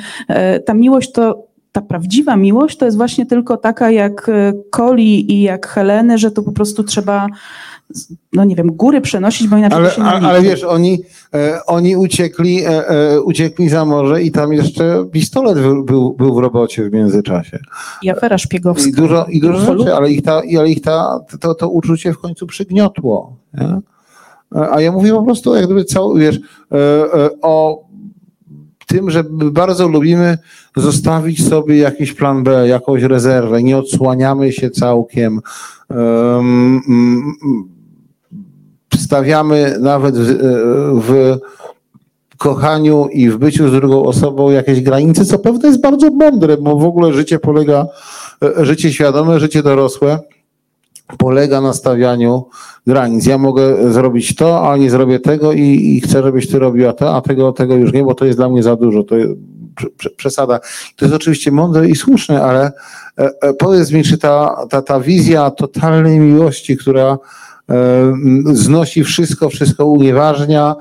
[0.66, 4.30] ta miłość to ta prawdziwa miłość to jest właśnie tylko taka jak
[4.70, 7.26] Coli i jak Heleny, że to po prostu trzeba
[8.32, 11.02] no nie wiem, góry przenosić, bo inaczej ale, się nie ale, ale wiesz, oni,
[11.34, 16.34] e, oni uciekli, e, e, uciekli za morze i tam jeszcze pistolet był, był, był
[16.34, 17.58] w robocie w międzyczasie.
[18.02, 18.88] I afera szpiegowska.
[18.88, 22.18] I dużo, i dużo rzeczy, ale ich, ta, ale ich ta, to, to uczucie w
[22.18, 23.36] końcu przygniotło.
[23.54, 23.80] Nie?
[24.56, 26.36] A ja mówię po prostu jak gdyby cały, wiesz,
[26.72, 27.86] e, e, o
[28.86, 30.38] tym, że bardzo lubimy
[30.76, 35.40] zostawić sobie jakiś plan B, jakąś rezerwę, nie odsłaniamy się całkiem.
[38.96, 41.36] Stawiamy nawet w,
[42.30, 46.56] w kochaniu i w byciu z drugą osobą jakieś granice, co pewne jest bardzo mądre,
[46.56, 47.86] bo w ogóle życie polega,
[48.56, 50.18] życie świadome, życie dorosłe
[51.18, 52.46] polega na stawianiu
[52.86, 53.26] granic.
[53.26, 57.16] Ja mogę zrobić to, a nie zrobię tego i, i chcę, żebyś ty robiła to,
[57.16, 59.04] a tego, tego już nie, bo to jest dla mnie za dużo.
[59.04, 59.14] To
[60.16, 60.60] przesada.
[60.96, 62.72] To jest oczywiście mądre i słuszne, ale
[63.18, 67.18] e, e, powiedz mi, czy ta, ta, ta wizja totalnej miłości, która
[67.70, 68.12] e,
[68.52, 70.74] znosi wszystko, wszystko unieważnia,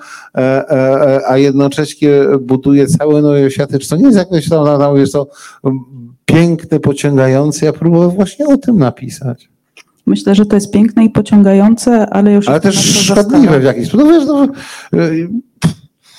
[1.27, 2.09] a jednocześnie
[2.41, 5.27] buduje całe nowe światy, czy to nie jest jakoś tam, tam jest to
[6.25, 7.65] piękne, pociągające.
[7.65, 9.55] Ja próbuję właśnie o tym napisać.
[10.06, 12.50] Myślę, że to jest piękne i pociągające, ale już.
[12.50, 14.08] Ale też szkodliwe w jakiś sposób.
[14.08, 14.48] No wiesz, no,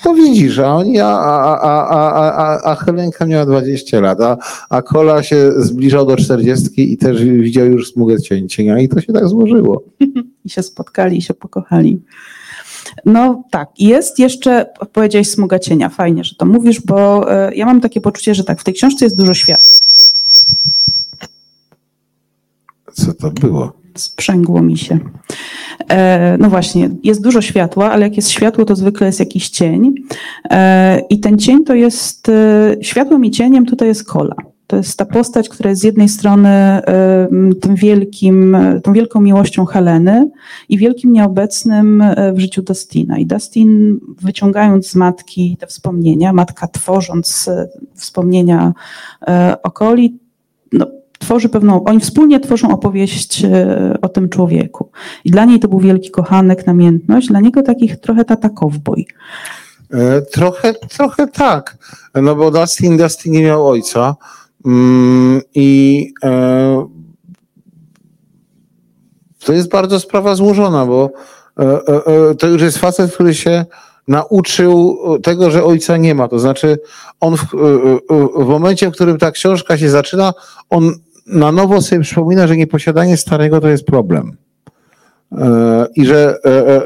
[0.03, 4.37] to widzisz, a oni, a, a, a, a, a Helenka miała 20 lat, a,
[4.69, 8.15] a Kola się zbliżał do 40 i też widział już smugę
[8.49, 9.83] cienia i to się tak złożyło.
[10.45, 12.01] I się spotkali, i się pokochali.
[13.05, 17.81] No tak, jest jeszcze, powiedziałeś smuga cienia, fajnie, że to mówisz, bo e, ja mam
[17.81, 19.65] takie poczucie, że tak, w tej książce jest dużo świat.
[22.97, 23.73] Co to było?
[23.95, 24.99] Sprzęgło mi się.
[25.89, 29.93] E, no właśnie, jest dużo światła, ale jak jest światło, to zwykle jest jakiś cień.
[30.49, 34.35] E, I ten cień to jest, e, światłem i cieniem tutaj jest kola.
[34.67, 36.81] To jest ta postać, która jest z jednej strony
[37.61, 40.29] tym wielkim, tą wielką miłością Heleny
[40.69, 43.17] i wielkim nieobecnym w życiu Dustina.
[43.17, 47.49] I Dustin wyciągając z matki te wspomnienia, matka tworząc
[47.95, 48.73] wspomnienia
[49.63, 50.19] o Coli,
[50.73, 50.85] no,
[51.19, 54.91] tworzy pewną, oni wspólnie tworzą opowieść e, o tym człowieku.
[55.25, 59.05] I dla niej to był wielki kochanek, namiętność, dla niego takich trochę tata cowboy.
[59.93, 61.77] E, trochę, trochę tak,
[62.15, 64.15] no bo Dustin, Dustin nie miał ojca
[64.65, 66.87] mm, i e,
[69.45, 71.11] to jest bardzo sprawa złożona, bo
[72.39, 73.65] to już jest facet, który się
[74.07, 76.27] nauczył tego, że ojca nie ma.
[76.27, 76.79] To znaczy,
[77.19, 77.45] on w,
[78.39, 80.33] w, momencie, w którym ta książka się zaczyna,
[80.69, 80.93] on
[81.27, 84.37] na nowo sobie przypomina, że nieposiadanie starego to jest problem.
[85.95, 86.35] I że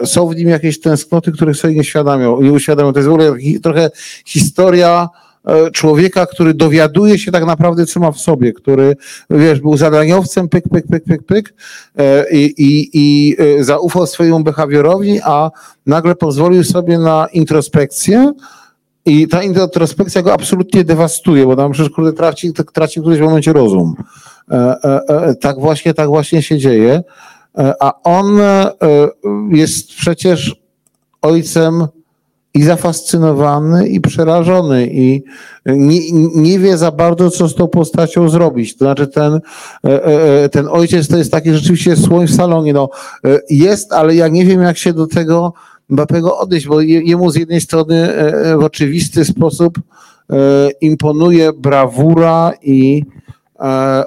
[0.06, 2.94] są w nim jakieś tęsknoty, których sobie nie świadamią, nie uświadamią.
[2.94, 3.90] To jest w ogóle trochę
[4.26, 5.10] historia
[5.46, 8.96] E, człowieka, który dowiaduje się tak naprawdę, co ma w sobie, który,
[9.30, 11.54] wiesz, był zadaniowcem, pyk, pyk, pyk, pyk, pyk
[11.98, 15.52] e, i, i, i e, zaufał swojemu behawiorowi, a
[15.86, 18.32] nagle pozwolił sobie na introspekcję
[19.06, 23.54] i ta introspekcja go absolutnie dewastuje, bo tam przecież kurde traci, traci w którymś momencie
[23.54, 23.96] rozum.
[25.42, 27.04] Tak właśnie, tak właśnie się dzieje.
[27.80, 28.40] A on
[29.52, 30.56] jest przecież
[31.22, 31.88] ojcem
[32.54, 35.24] i zafascynowany, i przerażony, i
[35.66, 38.78] nie, nie, wie za bardzo, co z tą postacią zrobić.
[38.78, 39.40] To znaczy, ten,
[39.86, 40.06] e,
[40.44, 42.74] e, ten ojciec to jest taki rzeczywiście słoń w salonie.
[42.74, 42.90] No,
[43.26, 45.54] e, jest, ale ja nie wiem, jak się do tego
[45.90, 48.10] Mbappego odejść, bo jemu z jednej strony
[48.60, 49.80] w oczywisty sposób
[50.82, 53.04] imponuje brawura i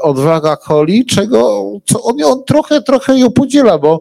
[0.02, 4.00] odwaga Coli, czego co on, on trochę, trochę ją podziela, bo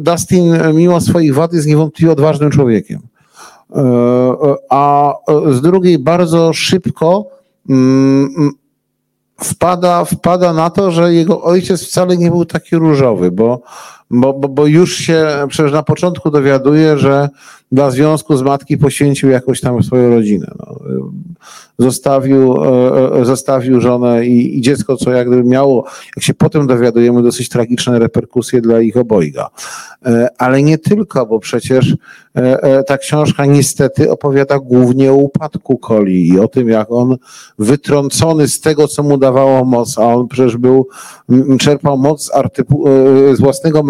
[0.00, 3.00] Dustin mimo swoich wad jest niewątpliwie odważnym człowiekiem.
[3.74, 7.26] E, e, a e, z drugiej bardzo szybko
[7.68, 8.50] mm,
[9.40, 13.60] wpada, wpada na to, że jego ojciec wcale nie był taki różowy, bo,
[14.10, 17.28] bo, bo, bo już się przecież na początku dowiaduje, że
[17.72, 20.46] dla związku z matki poświęcił jakoś tam swoją rodzinę.
[20.58, 20.78] No
[21.78, 25.84] zostawił, e, e, zostawił żonę i, i dziecko, co jak gdyby miało,
[26.16, 29.48] jak się potem dowiadujemy, dosyć tragiczne reperkusje dla ich obojga.
[30.06, 31.96] E, ale nie tylko, bo przecież
[32.86, 37.16] ta książka niestety opowiada głównie o upadku Coli i o tym, jak on
[37.58, 40.88] wytrącony z tego, co mu dawało moc, a on przecież był,
[41.60, 42.30] czerpał moc
[43.32, 43.82] z własnego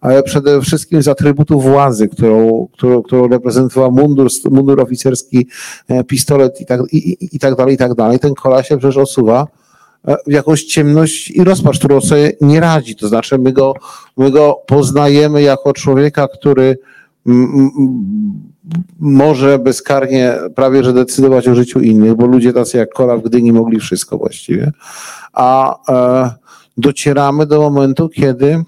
[0.00, 5.48] ale przede wszystkim z atrybutu władzy, którą, którą, którą reprezentował mundur, mundur oficerski,
[6.06, 8.18] pistolet i tak, i, i tak dalej, i tak dalej.
[8.18, 9.46] Ten kola się przecież osuwa
[10.08, 12.96] e, w jakąś ciemność i rozpacz, którą sobie nie radzi.
[12.96, 13.74] To znaczy my go,
[14.16, 16.76] my go poznajemy jako człowieka, który
[18.98, 23.52] może bezkarnie prawie że decydować o życiu innych, bo ludzie tacy jak Kola w Gdyni
[23.52, 24.72] mogli wszystko właściwie,
[25.32, 26.30] a e,
[26.76, 28.64] docieramy do momentu, kiedy e,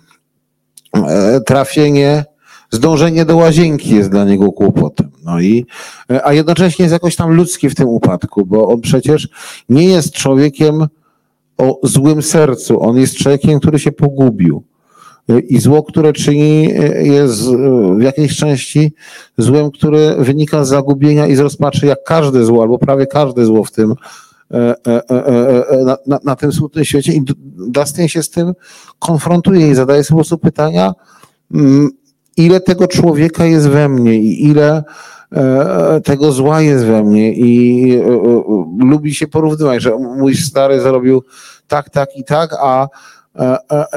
[1.47, 2.25] trafienie
[2.71, 5.11] zdążenie do łazienki jest dla niego kłopotem.
[5.25, 5.67] No i,
[6.25, 9.29] a jednocześnie jest jakoś tam ludzki w tym upadku, bo on przecież
[9.69, 10.87] nie jest człowiekiem
[11.59, 12.83] o złym sercu.
[12.83, 14.63] On jest człowiekiem, który się pogubił.
[15.49, 16.69] I zło, które czyni,
[17.01, 17.43] jest
[17.99, 18.93] w jakiejś części
[19.39, 23.65] złem, które wynika z zagubienia i z rozpaczy, jak każde zło, albo prawie każde zło
[23.65, 24.01] w tym, e, e, e,
[25.85, 27.13] na, na, na tym smutnym świecie.
[27.13, 27.25] I
[27.69, 28.53] Dustin się z tym
[28.99, 30.93] konfrontuje i zadaje sobie po prostu pytania,
[31.55, 31.91] mm,
[32.37, 34.83] ile tego człowieka jest we mnie i ile
[35.33, 38.43] e, tego zła jest we mnie i e, e,
[38.79, 41.23] lubi się porównywać, że mój stary zrobił
[41.69, 42.89] tak, tak i tak, a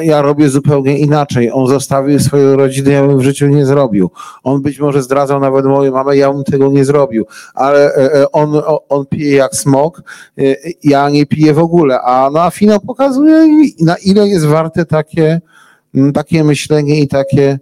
[0.02, 1.52] ja robię zupełnie inaczej.
[1.54, 4.12] On zostawił swoją rodzinę, ja bym w życiu nie zrobił.
[4.44, 7.26] On być może zdradzał nawet moją mamę, ja bym tego nie zrobił.
[7.54, 7.92] Ale
[8.32, 10.02] on, on pije jak smok,
[10.84, 12.02] ja nie piję w ogóle.
[12.02, 13.48] A na finał pokazuje,
[13.82, 15.42] na ile jest warte takie,
[16.14, 17.60] takie myślenie i takie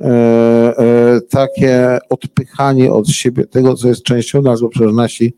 [0.00, 5.34] E, e, takie odpychanie od siebie tego, co jest częścią nas, bo przecież nasi,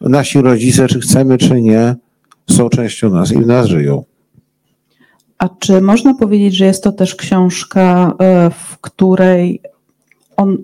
[0.00, 1.94] nasi rodzice, czy chcemy, czy nie,
[2.50, 4.04] są częścią nas i w nas żyją.
[5.40, 9.62] A czy można powiedzieć, że jest to też książka, e, w której
[10.36, 10.58] on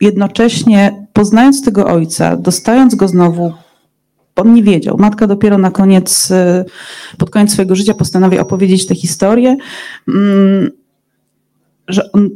[0.00, 3.52] jednocześnie, poznając tego ojca, dostając go znowu,
[4.36, 4.96] on nie wiedział.
[4.98, 6.32] Matka dopiero na koniec,
[7.18, 9.56] pod koniec swojego życia postanawia opowiedzieć tę historię,
[10.08, 10.70] mm,
[11.88, 12.30] że on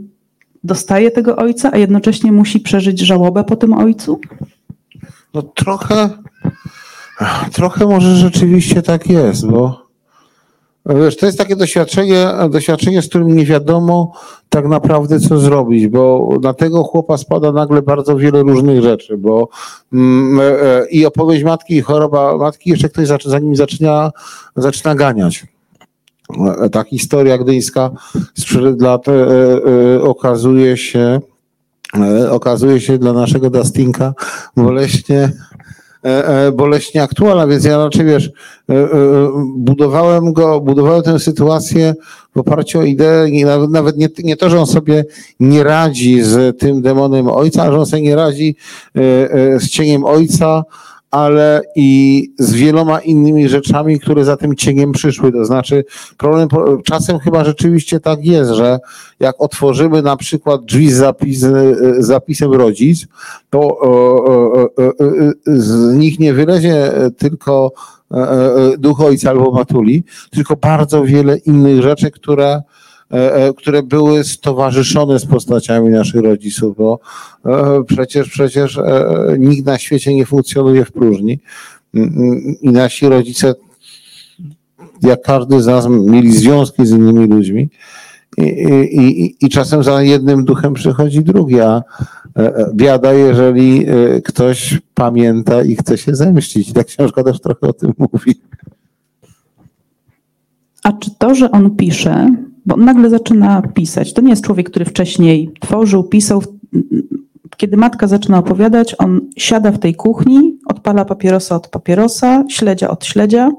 [0.65, 4.21] dostaje tego ojca, a jednocześnie musi przeżyć żałobę po tym ojcu?
[5.35, 6.11] No trochę,
[7.53, 9.82] trochę może rzeczywiście tak jest, bo
[10.87, 14.13] wiesz, to jest takie doświadczenie, doświadczenie, z którym nie wiadomo
[14.49, 19.49] tak naprawdę co zrobić, bo na tego chłopa spada nagle bardzo wiele różnych rzeczy, bo
[19.93, 24.11] mm, e, i opowieść matki, i choroba matki, jeszcze ktoś zanim zaczyna,
[24.57, 25.47] zaczyna ganiać.
[26.73, 27.91] Ta historia gdyńska
[28.35, 31.21] sprzed lat e, e, okazuje się,
[31.95, 34.15] e, okazuje się dla naszego Dustinka
[34.57, 35.33] boleśnie
[36.53, 38.31] boleśnie aktualna, więc ja raczej wiesz,
[39.57, 41.95] budowałem go, budowałem tę sytuację
[42.35, 43.27] w oparciu o ideę,
[43.71, 45.05] nawet nie, nie to, że on sobie
[45.41, 48.57] nie radzi z tym demonem ojca, ale że on sobie nie radzi
[49.59, 50.65] z cieniem ojca,
[51.13, 55.33] ale i z wieloma innymi rzeczami, które za tym cieniem przyszły.
[55.33, 55.85] To znaczy,
[56.19, 56.49] problem
[56.85, 58.79] czasem chyba rzeczywiście tak jest, że
[59.21, 63.07] jak otworzymy na przykład drzwi z, zapis, z zapisem rodzic,
[63.51, 63.79] to
[65.47, 67.73] z nich nie wylezie tylko
[68.79, 72.82] duch ojca albo matuli, tylko bardzo wiele innych rzeczy, które E, e,
[73.57, 77.01] które były stowarzyszone z postaciami naszych rodziców, bo
[77.47, 78.81] e, przecież, przecież
[79.39, 81.39] nikt na świecie nie funkcjonuje w próżni
[82.63, 83.55] i nasi rodzice,
[85.03, 87.69] jak każdy z nas, mieli związki z innymi ludźmi
[88.39, 91.83] i, i, i czasem za jednym duchem przychodzi drugi, a
[92.75, 93.87] biada, jeżeli
[94.25, 96.73] ktoś pamięta i chce się zemścić.
[96.73, 98.35] Ta książka też trochę o tym mówi.
[100.83, 104.13] A czy to, że on pisze, bo on nagle zaczyna pisać.
[104.13, 106.43] To nie jest człowiek, który wcześniej tworzył, pisał.
[107.57, 113.05] Kiedy matka zaczyna opowiadać, on siada w tej kuchni, odpala papierosa od papierosa, śledzia od
[113.05, 113.51] śledzia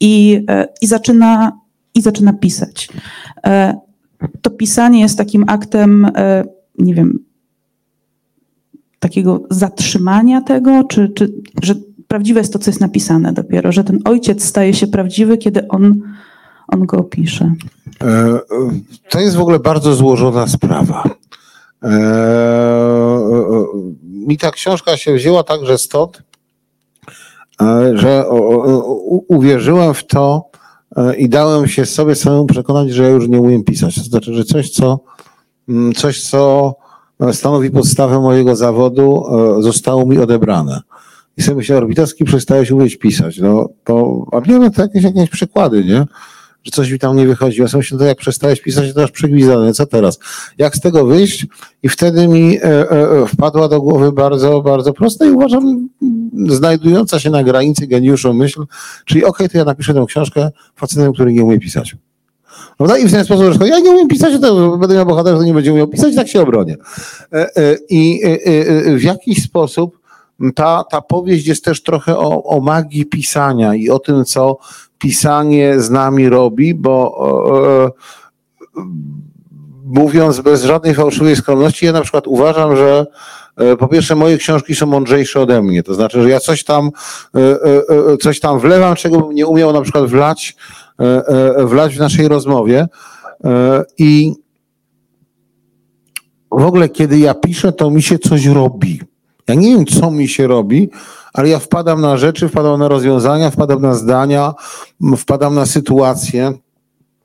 [0.00, 1.52] i, e, i, zaczyna,
[1.94, 2.88] i zaczyna pisać.
[3.46, 3.74] E,
[4.42, 6.44] to pisanie jest takim aktem, e,
[6.78, 7.18] nie wiem,
[8.98, 11.74] takiego zatrzymania tego, czy, czy że
[12.08, 16.00] prawdziwe jest to, co jest napisane dopiero, że ten ojciec staje się prawdziwy, kiedy on
[16.68, 17.54] on go opisze.
[18.02, 18.40] E,
[19.10, 21.04] to jest w ogóle bardzo złożona sprawa.
[21.82, 23.66] E, e,
[24.02, 26.22] mi ta książka się wzięła także stąd,
[27.94, 28.24] że
[29.28, 30.50] uwierzyłem w to
[31.18, 33.94] i dałem się sobie samemu przekonać, że ja już nie umiem pisać.
[33.94, 35.00] To znaczy, że coś, co,
[35.68, 36.74] mm, coś, co
[37.32, 39.24] stanowi podstawę mojego zawodu,
[39.58, 40.80] zostało mi odebrane.
[41.36, 43.38] I sobie myślałem, Orbitowski przestałeś umieć pisać.
[43.38, 46.04] No, to, a miałem to jakieś, jakieś przykłady, nie?
[46.66, 47.60] Że coś mi tam nie wychodzi.
[47.60, 50.18] Ja sobie myślę, to jak przestałeś pisać, to aż przegwizdane, co teraz?
[50.58, 51.46] Jak z tego wyjść?
[51.82, 55.88] I wtedy mi e, e, e, wpadła do głowy bardzo, bardzo prosta i uważam,
[56.48, 58.64] znajdująca się na granicy geniuszu myśl,
[59.04, 61.96] czyli okej, okay, to ja napiszę tę książkę facetem, który nie umie pisać.
[62.76, 62.98] Prawda?
[62.98, 65.54] I w ten sposób, że ja nie umiem pisać, to będę miał bohatera, to nie
[65.54, 66.76] będzie umiał pisać, tak się obronię.
[67.88, 68.22] I
[68.96, 69.98] w jakiś sposób
[70.54, 74.58] ta, ta powieść jest też trochę o, o magii pisania i o tym, co
[74.98, 77.92] pisanie z nami robi, bo
[78.76, 78.86] e,
[79.86, 83.06] mówiąc bez żadnej fałszywej skromności, ja na przykład uważam, że
[83.56, 86.90] e, po pierwsze moje książki są mądrzejsze ode mnie, to znaczy, że ja coś tam,
[87.34, 87.40] e,
[88.12, 90.56] e, coś tam wlewam, czego bym nie umiał na przykład wlać,
[91.58, 92.86] wlać w naszej rozmowie
[93.98, 94.32] i
[96.50, 99.00] w ogóle kiedy ja piszę, to mi się coś robi.
[99.48, 100.88] Ja nie wiem, co mi się robi,
[101.32, 104.54] ale ja wpadam na rzeczy, wpadam na rozwiązania, wpadam na zdania,
[105.16, 106.52] wpadam na sytuacje,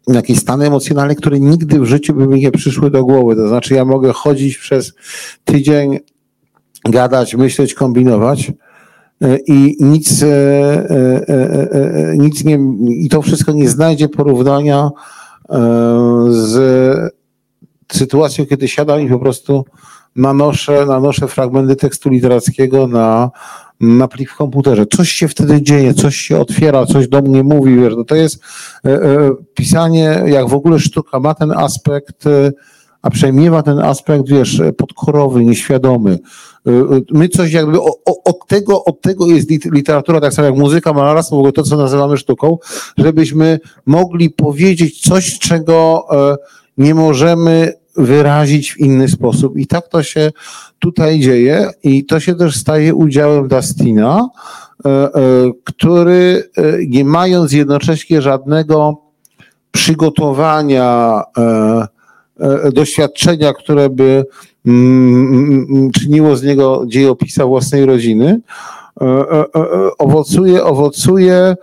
[0.08, 3.36] jakieś stany emocjonalne, które nigdy w życiu by mi nie przyszły do głowy.
[3.36, 4.94] To znaczy, ja mogę chodzić przez
[5.46, 6.00] tydzień,
[6.86, 8.52] gadać, myśleć, kombinować
[9.22, 14.90] e, i nic, e, e, nic nie, i to wszystko nie znajdzie porównania
[16.30, 17.14] z
[17.92, 19.66] sytuacją, kiedy siadam i po prostu
[20.16, 23.32] nanoszę, nanoszę fragmenty tekstu literackiego na,
[23.80, 24.86] na plik w komputerze.
[24.86, 28.44] Coś się wtedy dzieje, coś się otwiera, coś do mnie mówi, wiesz, no to jest
[28.86, 32.52] e, e, pisanie, jak w ogóle sztuka ma ten aspekt, e,
[33.02, 36.20] a przynajmniej ma ten aspekt, wiesz, podkorowy, nieświadomy.
[36.68, 36.72] E,
[37.12, 40.94] my coś jakby o, o, od, tego, od tego jest literatura, tak samo jak muzyka,
[40.94, 42.58] malarstwo, w ogóle to, co nazywamy sztuką,
[42.98, 46.06] żebyśmy mogli powiedzieć coś, czego
[46.78, 49.58] nie możemy wyrazić w inny sposób.
[49.58, 50.32] I tak to się
[50.80, 54.30] tutaj dzieje i to się też staje udziałem Dustina,
[54.86, 55.12] e, e,
[55.64, 59.02] który e, nie mając jednocześnie żadnego
[59.72, 61.22] przygotowania,
[62.74, 64.26] doświadczenia, które by
[64.66, 65.34] mm,
[65.70, 68.42] mm, czyniło z niego dziejopisa własnej rodziny,
[69.98, 71.56] owocuje, owocuje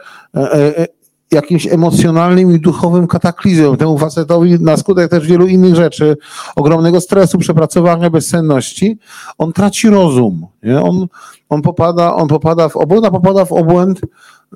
[1.33, 6.17] jakimś emocjonalnym i duchowym kataklizmem temu facetowi na skutek też wielu innych rzeczy,
[6.57, 8.99] ogromnego stresu, przepracowania, bezsenności,
[9.39, 10.47] on traci rozum.
[10.63, 10.81] Nie?
[10.81, 11.07] On,
[11.49, 14.01] on, popada, on popada w obłęd, a popada w obłęd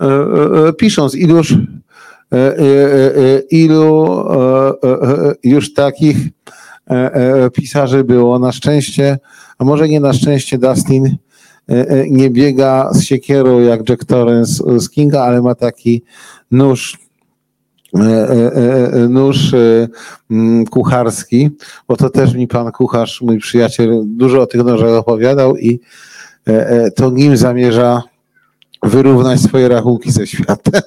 [0.00, 1.56] e, e, e pisząc iluż, e,
[2.36, 2.62] e,
[3.16, 4.24] e ilu
[5.44, 6.16] już takich
[7.52, 8.38] pisarzy było.
[8.38, 9.18] Na szczęście,
[9.58, 11.16] a może nie na szczęście Dustin
[12.10, 16.02] nie biega z siekierą jak Jack Torrance z Kinga, ale ma taki
[16.50, 16.98] nóż
[17.96, 18.52] e, e,
[18.92, 19.52] e, nóż
[20.70, 21.50] kucharski,
[21.88, 25.80] bo to też mi pan kucharz, mój przyjaciel, dużo o tych nożach opowiadał i
[26.96, 28.02] to nim zamierza
[28.82, 30.82] wyrównać swoje rachunki ze światem.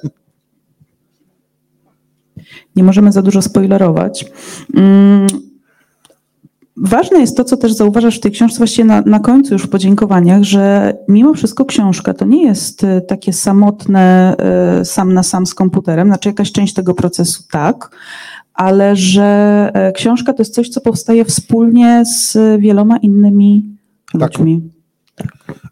[2.76, 4.24] Nie możemy za dużo spoilerować.
[6.76, 9.68] Ważne jest to, co też zauważasz w tej książce, właściwie na, na końcu już w
[9.68, 15.46] podziękowaniach, że mimo wszystko książka to nie jest e, takie samotne, e, sam na sam
[15.46, 17.90] z komputerem, znaczy jakaś część tego procesu tak,
[18.54, 23.62] ale że e, książka to jest coś, co powstaje wspólnie z wieloma innymi
[24.12, 24.38] Tak.
[24.38, 24.70] ludźmi.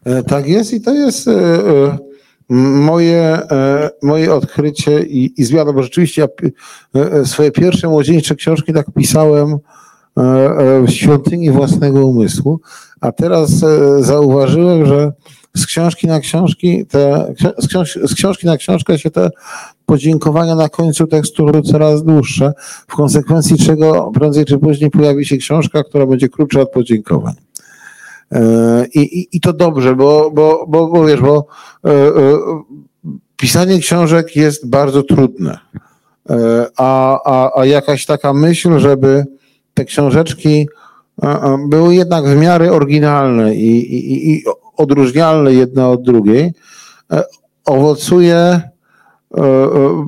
[0.05, 1.31] E, Tak jest i to jest e,
[2.49, 3.39] moje,
[4.03, 6.27] moje odkrycie i, i zmiana, bo rzeczywiście ja
[7.25, 9.57] swoje pierwsze młodzieńcze książki tak pisałem
[10.87, 12.59] świątyni własnego umysłu,
[13.01, 15.11] a teraz e, zauważyłem, że
[15.55, 19.29] z książki na książki, te, z, książ, z książki na książkę się te
[19.85, 22.53] podziękowania na końcu tekstu robią coraz dłuższe,
[22.87, 27.33] w konsekwencji czego prędzej czy później pojawi się książka, która będzie krótsza od podziękowań.
[28.31, 31.47] E, I, i, I to dobrze, bo, bo, bo, bo wiesz, bo
[31.85, 32.11] e, e,
[33.37, 35.59] pisanie książek jest bardzo trudne.
[36.29, 39.25] E, A, a, a jakaś taka myśl, żeby
[39.75, 40.67] te książeczki
[41.67, 44.43] były jednak w miarę oryginalne i, i, i
[44.77, 46.53] odróżnialne jedna od drugiej,
[47.11, 47.23] e,
[47.65, 48.61] owocuje, e,
[49.37, 50.05] e,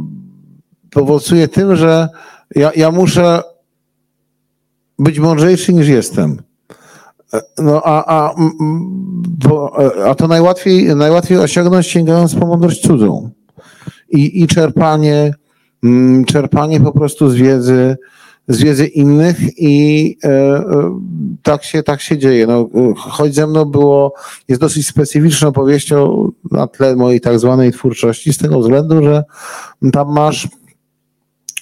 [0.96, 2.10] owocuje tym, że
[2.56, 3.42] ja, ja muszę
[5.00, 6.42] być mądrzejszy niż jestem.
[7.58, 8.36] No a, a,
[9.28, 13.30] bo, a to najłatwiej, najłatwiej osiągnąć sięgając po mądrość cudzą.
[14.10, 15.34] I, i czerpanie,
[16.28, 17.98] czerpanie po prostu z wiedzy,
[18.48, 21.00] z wiedzy innych i e, e,
[21.44, 22.48] tak, się, tak się dzieje.
[22.48, 24.14] No, choć ze mną było,
[24.48, 29.24] jest dosyć specyficzną powieścią na tle mojej tak zwanej twórczości, z tego względu, że
[29.94, 30.48] tam masz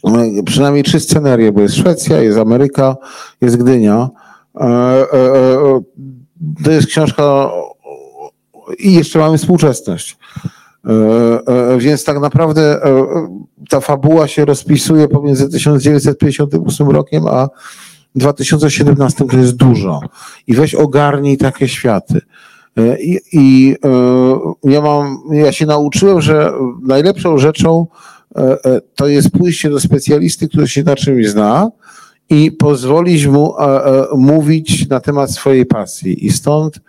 [0.03, 2.95] e, przynajmniej trzy scenerie, bo jest Szwecja, jest Ameryka,
[3.41, 4.09] jest Gdynia.
[4.59, 5.05] E,
[6.63, 7.51] To jest książka
[8.79, 10.17] i jeszcze mamy współczesność.
[10.85, 10.91] E,
[11.47, 13.07] e, Więc tak naprawdę e,
[13.69, 17.49] ta fabuła się rozpisuje pomiędzy 1958 rokiem a
[18.15, 19.99] 2017 to jest dużo.
[20.47, 22.21] I weź ogarnij takie światy.
[22.77, 27.87] E, I, i e, ja mam, ja się nauczyłem, że najlepszą rzeczą
[28.35, 31.71] e, e, to jest pójście do specjalisty, który się na czymś zna
[32.29, 36.25] i pozwolić mu e, e, mówić na temat swojej pasji.
[36.25, 36.81] I stąd, e,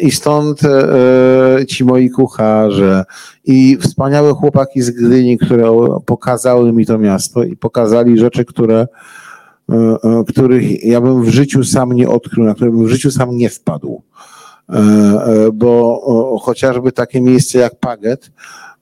[0.00, 3.04] i stąd e, ci moi kucharze
[3.44, 5.70] i wspaniałe chłopaki z Gdyni, które
[6.06, 8.86] pokazały mi to miasto i pokazali rzeczy, które,
[9.70, 13.10] e, e, których ja bym w życiu sam nie odkrył, na które bym w życiu
[13.10, 14.02] sam nie wpadł.
[14.68, 18.30] E, e, Bo chociażby takie miejsce jak Paget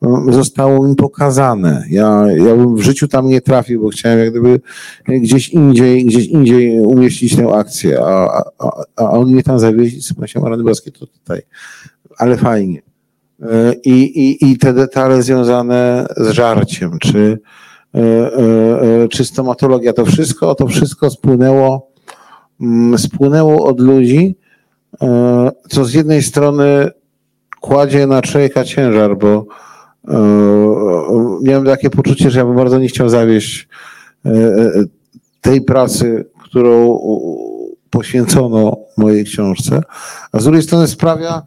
[0.02, 1.84] e, zostało mi pokazane.
[1.90, 4.60] Ja, ja bym w życiu tam nie trafił, bo chciałem jak gdyby
[5.08, 10.50] gdzieś indziej, gdzieś indziej umieścić tę akcję, a, a, a on mnie tam zawieźli, myślałem,
[10.50, 11.42] rany boskie, to tutaj,
[12.18, 12.82] ale fajnie.
[13.42, 17.38] E, I, i, I te detale związane z żarciem, czy,
[19.10, 21.90] czy stomatologia, to wszystko, to wszystko spłynęło,
[22.60, 24.36] mm, spłynęło od ludzi,
[25.68, 26.90] co z jednej strony
[27.60, 29.46] kładzie na człowieka ciężar, bo
[30.08, 30.16] e,
[31.42, 33.68] miałem takie poczucie, że ja bym bardzo nie chciał zawieść
[34.26, 34.72] e, e,
[35.40, 36.98] tej pracy, którą
[37.90, 39.80] poświęcono mojej książce,
[40.32, 41.42] a z drugiej strony sprawia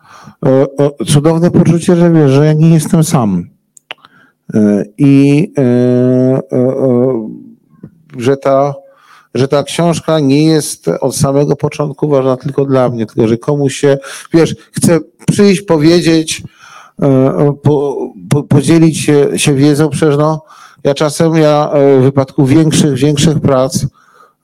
[0.46, 3.44] e, e, cudowne poczucie, że wiesz, że ja nie jestem sam.
[4.54, 7.30] E, I e, e, e,
[8.18, 8.74] że ta,
[9.38, 13.76] że ta książka nie jest od samego początku ważna tylko dla mnie, tylko że komuś
[13.76, 13.98] się,
[14.34, 16.44] wiesz, chcę przyjść, powiedzieć,
[17.02, 17.98] e, po,
[18.30, 20.44] po, podzielić się, się wiedzą, przecież no,
[20.84, 23.86] ja czasem, ja e, w wypadku większych, większych prac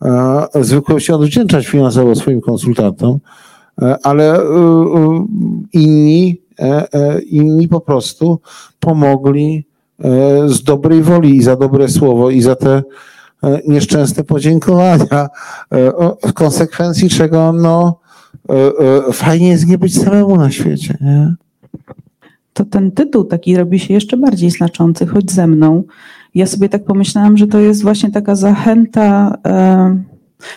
[0.02, 3.20] e, zwykłem się odwdzięczać finansowo swoim konsultantom,
[4.04, 4.40] ale
[5.74, 6.42] inni,
[7.30, 8.40] inni po prostu
[8.80, 9.66] pomogli
[10.46, 12.84] z dobrej woli i za dobre słowo i za te
[13.68, 15.28] nieszczęsne podziękowania,
[15.72, 15.92] e,
[16.28, 18.00] w konsekwencji czego no,
[18.50, 18.54] e,
[19.10, 20.98] e, fajnie jest nie być samemu na świecie.
[21.02, 21.36] Nie?
[22.54, 25.84] to ten tytuł taki robi się jeszcze bardziej znaczący, choć ze mną.
[26.36, 30.04] Ja sobie tak pomyślałam, że to jest właśnie taka zachęta, e,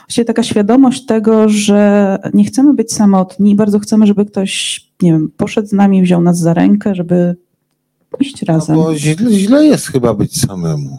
[0.01, 5.31] właściwie taka świadomość tego, że nie chcemy być samotni, bardzo chcemy, żeby ktoś, nie wiem,
[5.37, 7.37] poszedł z nami, wziął nas za rękę, żeby
[8.21, 8.77] iść razem.
[8.77, 10.99] No bo źle, źle jest chyba być samemu.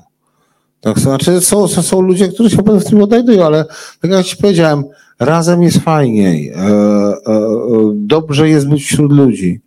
[0.82, 3.66] Tak, znaczy są, są, są ludzie, którzy się w tym odnajdują, ale
[4.02, 4.84] tak jak ci powiedziałem,
[5.20, 6.50] razem jest fajniej.
[6.50, 9.62] E, e, e, dobrze jest być wśród ludzi.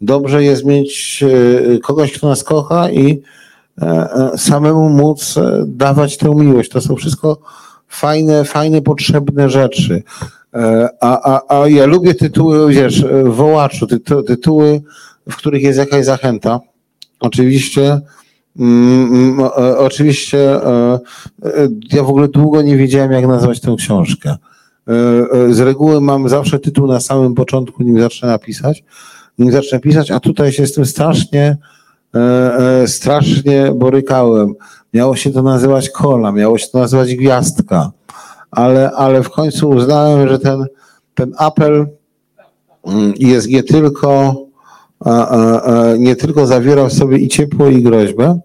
[0.00, 3.22] Dobrze jest mieć e, kogoś, kto nas kocha i
[3.82, 5.34] e, samemu móc
[5.66, 6.70] dawać tę miłość.
[6.70, 7.38] To są wszystko
[7.88, 10.02] fajne, fajne, potrzebne rzeczy.
[11.00, 14.82] A, a, a ja lubię tytuły, wiesz, wołaczu, tytu, tytuły,
[15.30, 16.60] w których jest jakaś zachęta.
[17.20, 18.00] Oczywiście,
[18.58, 20.98] mm, mm, e, oczywiście, e,
[21.44, 24.36] e, ja w ogóle długo nie wiedziałem, jak nazwać tę książkę.
[25.50, 28.84] z reguły mam zawsze tytuł na samym początku, nim zacznę napisać,
[29.38, 31.56] nim zacznę pisać, a tutaj się z tym strasznie,
[32.86, 34.54] strasznie borykałem.
[34.94, 37.90] Miało się to nazywać kola, miało się to nazywać gwiazdka,
[38.50, 40.66] ale, ale w końcu uznałem, że ten,
[41.14, 41.86] ten apel
[42.86, 44.43] mm, jest nie tylko,
[45.98, 48.40] nie tylko zawierał w sobie i ciepło, i groźbę,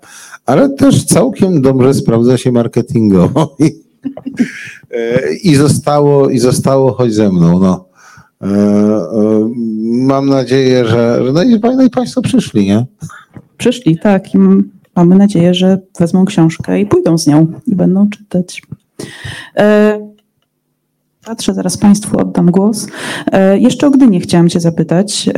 [0.45, 3.55] ale też całkiem dobrze sprawdza się marketingowo.
[5.43, 7.59] I zostało, i zostało choć ze mną.
[7.59, 7.85] No.
[8.41, 9.49] E, e,
[9.91, 12.85] mam nadzieję, że, że no i, no i Państwo przyszli, nie?
[13.57, 14.35] Przyszli, tak.
[14.35, 14.37] I
[14.95, 18.61] mamy nadzieję, że wezmą książkę i pójdą z nią i będą czytać.
[19.57, 20.08] E,
[21.25, 22.87] patrzę, zaraz Państwu oddam głos.
[23.31, 25.29] E, jeszcze o Gdynię chciałam Cię zapytać.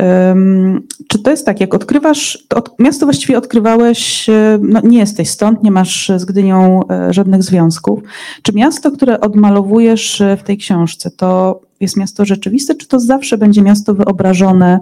[1.08, 5.62] Czy to jest tak, jak odkrywasz, od, miasto właściwie odkrywałeś, e, no nie jesteś stąd,
[5.62, 6.80] nie masz z Gdynią
[7.10, 8.00] żadnych związków.
[8.42, 13.62] Czy miasto, które odmalowujesz w tej książce, to jest miasto rzeczywiste, czy to zawsze będzie
[13.62, 14.80] miasto wyobrażone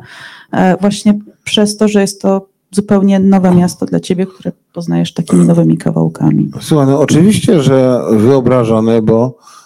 [0.81, 5.79] właśnie przez to, że jest to zupełnie nowe miasto dla ciebie, które poznajesz takimi nowymi
[5.79, 6.51] kawałkami.
[6.61, 9.60] Słuchaj, no oczywiście, że wyobrażone, bo e, e, e,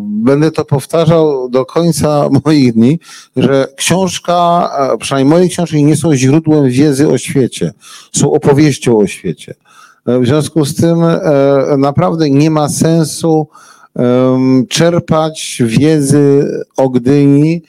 [0.00, 2.98] będę to powtarzał do końca moich dni,
[3.36, 4.70] że książka,
[5.00, 7.72] przynajmniej moje książki nie są źródłem wiedzy o świecie,
[8.12, 9.54] są opowieścią o świecie.
[10.06, 10.98] W związku z tym
[11.78, 13.48] naprawdę nie ma sensu
[14.68, 17.62] czerpać wiedzy o Gdyni,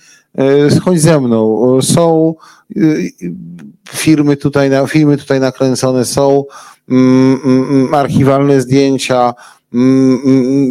[0.84, 1.78] chodź ze mną.
[1.82, 2.36] Są
[3.90, 6.44] firmy tutaj, filmy tutaj nakręcone są,
[6.90, 9.34] mm, mm, mm, archiwalne zdjęcia,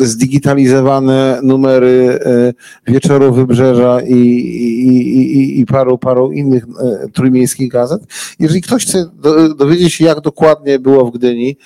[0.01, 8.03] zdigitalizowane numery e, Wieczoru Wybrzeża i, i, i, i paru, paru innych e, trójmiejskich gazet.
[8.39, 9.11] Jeżeli ktoś chce
[9.57, 11.57] dowiedzieć się, jak dokładnie było w Gdyni,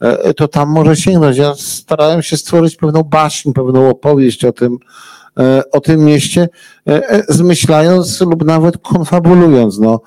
[0.00, 1.36] e, to tam może sięgnąć.
[1.36, 4.78] Ja starałem się stworzyć pewną baśń, pewną opowieść o tym,
[5.72, 6.48] o tym mieście,
[7.28, 9.78] zmyślając lub nawet konfabulując.
[9.78, 10.00] No,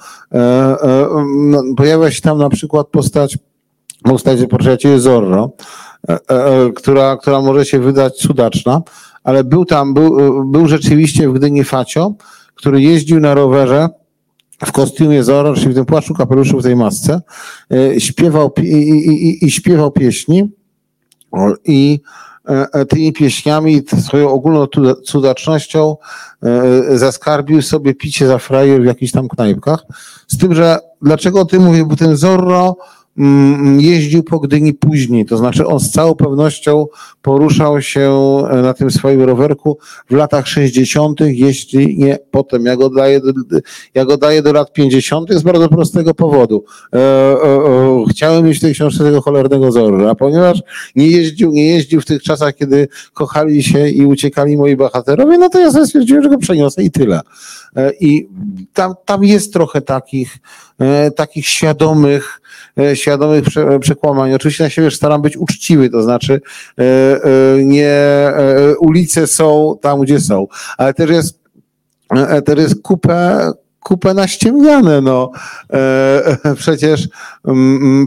[1.38, 3.38] no, pojawia się tam na przykład postać,
[4.03, 5.51] postać portrecie Zorro,
[6.75, 8.81] która, która może się wydać cudaczna,
[9.23, 12.13] ale był tam, był, był rzeczywiście w Gdyni Facio,
[12.55, 13.89] który jeździł na rowerze
[14.65, 17.21] w kostiumie Zorro, czyli w tym płaszczu, kapeluszu, w tej masce,
[17.97, 20.49] śpiewał i, i, i, i śpiewał pieśni
[21.65, 21.99] i
[22.49, 24.67] E, e, tymi pieśniami, swoją ogólną
[25.05, 25.97] cudacznością
[26.43, 29.85] e, zaskarbił sobie picie za frajer w jakichś tam knajpkach.
[30.27, 32.75] Z tym, że dlaczego o tym mówię, bo ten Zorro
[33.78, 36.86] jeździł po Gdyni później, to znaczy on z całą pewnością
[37.22, 38.11] poruszał się
[38.49, 39.78] e, na tym swoim rowerku
[40.09, 42.65] w latach 60., jeśli nie potem.
[42.65, 43.22] Ja go daję,
[43.93, 45.34] ja go daję do lat 50.
[45.34, 46.63] z bardzo prostego powodu.
[46.93, 50.61] E, e, chciałem mieć w tej książce tego cholernego Zorro, a ponieważ
[50.95, 55.49] nie jeździł, nie jeździł w tych czasach, kiedy kochali się i uciekali moi bohaterowie, no
[55.49, 57.22] to ja sobie stwierdziłem, że go przeniosę i tyle.
[57.76, 58.30] E, I
[58.74, 60.38] tam, tam jest trochę takich,
[60.80, 62.41] e, takich świadomych,
[62.78, 63.43] e, świadomych
[63.80, 64.34] przekłamań.
[64.34, 66.41] Oczywiście na siebie staram być uczciwy, to znaczy
[67.64, 68.32] nie
[68.80, 70.47] ulice są tam, gdzie są,
[70.78, 71.39] ale też jest,
[72.45, 75.32] też jest kupę, kupę naściemniane, no.
[76.55, 77.08] Przecież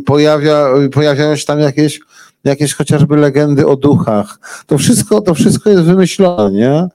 [0.07, 2.01] pojawia, pojawiają się tam jakieś,
[2.45, 4.39] jakieś chociażby legendy o duchach.
[4.67, 6.89] To wszystko, to wszystko jest wymyślone, nie?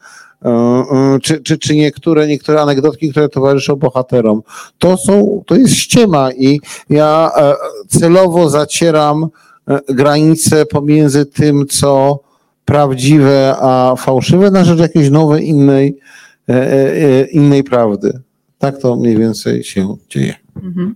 [0.46, 4.42] E, e, czy, czy, czy niektóre, niektóre anegdotki, które towarzyszą bohaterom.
[4.80, 7.54] To są, to jest ściema i ja e,
[7.88, 9.28] celowo zacieram
[9.90, 12.20] granice pomiędzy tym, co
[12.66, 15.98] prawdziwe, a fałszywe na rzecz jakiejś nowej, innej,
[17.32, 18.20] innej prawdy.
[18.60, 20.45] Tak to mniej więcej się dzieje.
[20.64, 20.96] Mhm.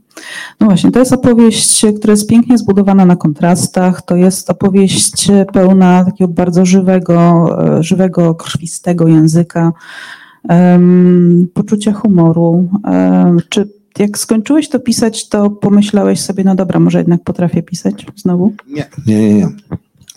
[0.60, 4.02] No właśnie, to jest opowieść, która jest pięknie zbudowana na kontrastach.
[4.02, 9.72] To jest opowieść pełna takiego bardzo żywego, e, żywego, krwistego języka,
[10.50, 12.70] um, poczucia humoru.
[12.84, 18.06] Um, czy jak skończyłeś to pisać, to pomyślałeś sobie, no dobra, może jednak potrafię pisać
[18.16, 18.54] znowu?
[18.68, 19.48] Nie, nie, nie.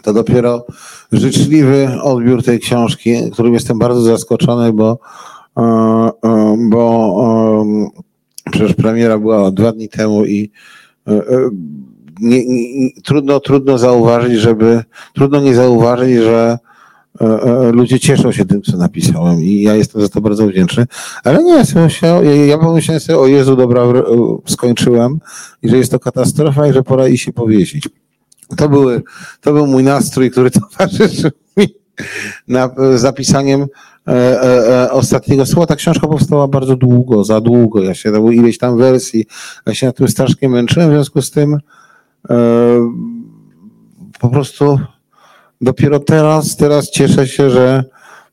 [0.02, 0.66] To dopiero
[1.12, 4.98] życzliwy odbiór tej książki, którym jestem bardzo zaskoczony, bo,
[5.58, 6.10] e,
[6.70, 7.64] bo
[8.50, 10.50] Przecież premiera była dwa dni temu i
[11.06, 11.50] e, e,
[12.20, 14.84] nie, nie, trudno, trudno zauważyć, żeby,
[15.14, 16.58] trudno nie zauważyć, że
[17.20, 20.86] e, ludzie cieszą się tym, co napisałem i ja jestem za to bardzo wdzięczny.
[21.24, 21.62] Ale nie,
[22.02, 23.82] ja, ja pomyślałem sobie, o Jezu, dobra,
[24.46, 25.20] skończyłem
[25.62, 27.88] i że jest to katastrofa i że pora i się powiesić.
[28.56, 29.02] To, były,
[29.40, 31.68] to był mój nastrój, który towarzyszył mi
[32.48, 33.66] na, zapisaniem
[34.08, 35.66] E, e, e, ostatniego słowa.
[35.66, 37.82] Ta książka powstała bardzo długo, za długo.
[37.82, 39.26] Ja się, było ileś tam wersji,
[39.66, 41.58] ja się na tym strasznie męczyłem, w związku z tym
[44.20, 44.78] po prostu
[45.60, 47.84] dopiero teraz, teraz cieszę się, że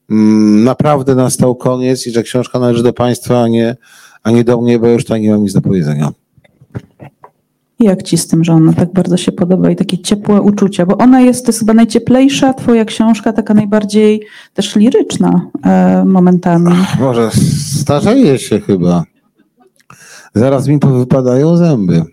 [0.10, 3.76] mm, naprawdę nastał koniec i że książka należy do Państwa, a nie,
[4.24, 6.12] a nie do mnie, bo już tutaj nie mam nic do powiedzenia.
[7.80, 10.86] Jak ci z tym, że ona tak bardzo się podoba i takie ciepłe uczucia?
[10.86, 14.22] Bo ona jest, to jest chyba najcieplejsza twoja książka, taka najbardziej
[14.54, 16.76] też liryczna e, momentami.
[17.00, 17.32] Może
[17.84, 19.04] starzeje się chyba.
[20.36, 22.04] Zaraz mi powypadają zęby.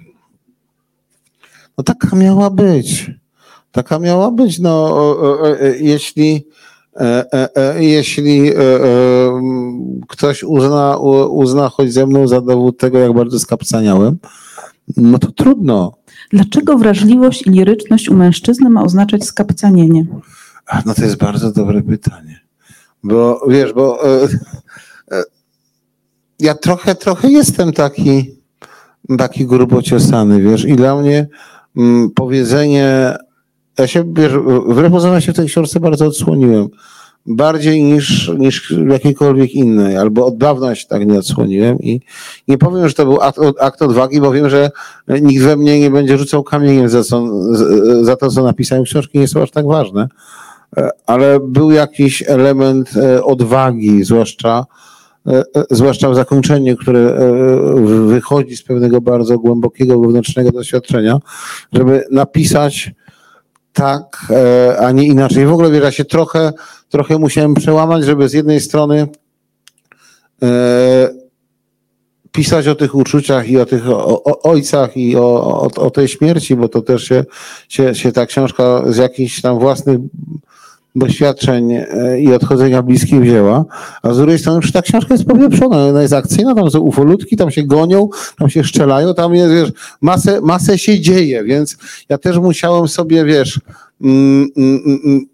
[1.79, 3.11] No taka miała być.
[3.73, 4.59] Taka miała być.
[4.59, 4.97] No,
[5.81, 6.47] jeśli,
[7.79, 8.51] jeśli
[10.09, 10.97] ktoś uzna,
[11.31, 14.19] uzna choć ze mną za dowód tego, jak bardzo skapcaniałem,
[14.97, 15.93] no to trudno.
[16.31, 20.07] Dlaczego wrażliwość i liryczność u mężczyzny ma oznaczać skapcanienie?
[20.67, 22.41] A, No to jest bardzo dobre pytanie.
[23.05, 24.29] Bo wiesz, bo e,
[25.13, 25.23] e,
[26.39, 28.31] ja trochę, trochę jestem taki,
[29.19, 31.29] taki grubo ciosany, wiesz, i dla mnie
[31.77, 33.17] mm, powiedzenie,
[33.79, 34.33] ja się, wiesz,
[34.69, 36.69] wbrew pozorom się w tej książce bardzo odsłoniłem.
[37.27, 42.01] Bardziej niż, niż jakiejkolwiek innej, albo od dawna się tak nie odsłoniłem i
[42.49, 44.71] nie powiem, że to był akt, akt odwagi, bo wiem, że
[45.09, 47.27] nikt we mnie nie będzie rzucał kamieniem za, co,
[48.05, 48.85] za to, co napisałem.
[48.85, 50.09] Książki nie są aż tak ważne
[50.77, 54.67] E, ale był jakiś element e, odwagi, zwłaszcza,
[55.27, 57.19] e, zwłaszcza w zakończeniu, które
[58.07, 61.19] wychodzi z pewnego bardzo głębokiego wewnętrznego doświadczenia,
[61.73, 62.95] żeby napisać
[63.77, 65.47] tak, e, a nie inaczej.
[65.47, 66.53] W ogóle wiesz, ja się trochę,
[66.89, 69.09] trochę musiałem przełamać, żeby z jednej strony
[70.43, 71.09] e,
[72.33, 73.83] pisać o tych uczuciach i o tych
[74.43, 77.25] ojcach i o, o, o tej śmierci, bo to też się,
[77.69, 79.99] się, się ta książka z jakichś tam własnych
[80.97, 83.65] doświadczeń e, i odchodzenia bliskich wzięła,
[84.03, 87.51] a z drugiej strony, ta książka jest powieprzona, ona jest akcyjna, tam są ufolutki, tam
[87.51, 91.77] się gonią, tam się szczelają, tam jest, wiesz, masę, masę się dzieje, więc
[92.09, 93.61] ja też musiałem sobie, wiesz,
[94.01, 95.27] mm, mm, mm,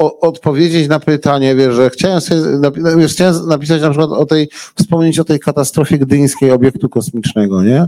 [0.00, 4.26] o, odpowiedzieć na pytanie, wiesz, że chciałem sobie, napi- wiesz, chciałem napisać na przykład o
[4.26, 7.86] tej, wspomnieć o tej katastrofie gdyńskiej obiektu kosmicznego, nie?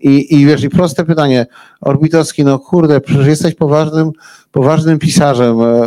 [0.00, 1.46] I, i wiesz, i proste pytanie,
[1.80, 4.10] Orbitowski, no kurde, przecież jesteś poważnym,
[4.52, 5.86] poważnym pisarzem, e, e,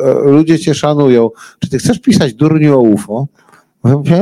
[0.00, 1.30] e, ludzie cię szanują.
[1.58, 3.26] Czy ty chcesz pisać durniu o UFO?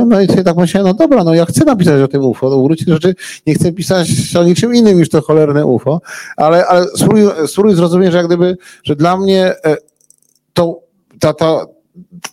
[0.05, 2.59] No i sobie tak myślałem, no dobra, no ja chcę napisać o tym UFO, no
[2.59, 3.15] w gruncie rzeczy
[3.47, 6.01] nie chcę pisać o niczym innym niż to cholerne UFO,
[6.37, 9.77] ale, ale spróbuj, spróbuj zrozumieć, że jak gdyby, że dla mnie e,
[10.53, 10.86] to,
[11.19, 11.65] ta, ta,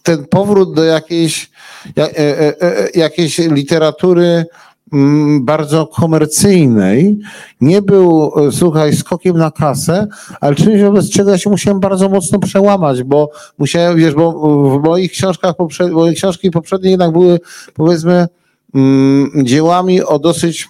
[0.02, 1.50] ten powrót do jakiejś,
[1.96, 4.44] ja- e, e, e, jakiejś literatury
[4.92, 7.18] mm, bardzo komercyjnej
[7.60, 10.06] nie był, słuchaj, skokiem na kasę,
[10.40, 14.32] ale czymś wobec czego ja się musiałem bardzo mocno przełamać, bo musiałem, wiesz, bo
[14.78, 17.40] w moich książkach, poprze- moje książki poprzednie jednak były,
[17.74, 18.26] powiedzmy,
[18.74, 20.68] mm, dziełami o dosyć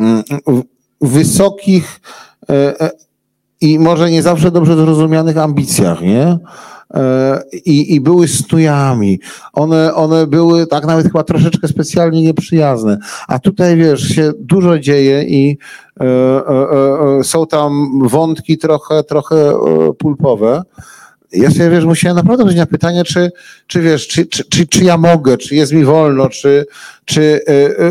[0.00, 0.22] mm,
[1.00, 2.00] wysokich
[3.60, 6.38] i może nie zawsze dobrze zrozumianych ambicjach, nie?
[6.94, 9.20] E, I, I były stujami.
[9.52, 12.98] One, one były tak nawet chyba troszeczkę specjalnie nieprzyjazne.
[13.28, 15.58] A tutaj wiesz, się dużo dzieje i
[16.00, 19.58] e, e, e, są tam wątki trochę, trochę e,
[19.98, 20.62] pulpowe.
[21.32, 23.30] Ja sobie wiesz, musiałem naprawdę odpowiedzieć na pytanie, czy,
[23.66, 26.66] czy wiesz, czy, czy, czy, czy ja mogę, czy jest mi wolno, czy,
[27.04, 27.90] czy e, e,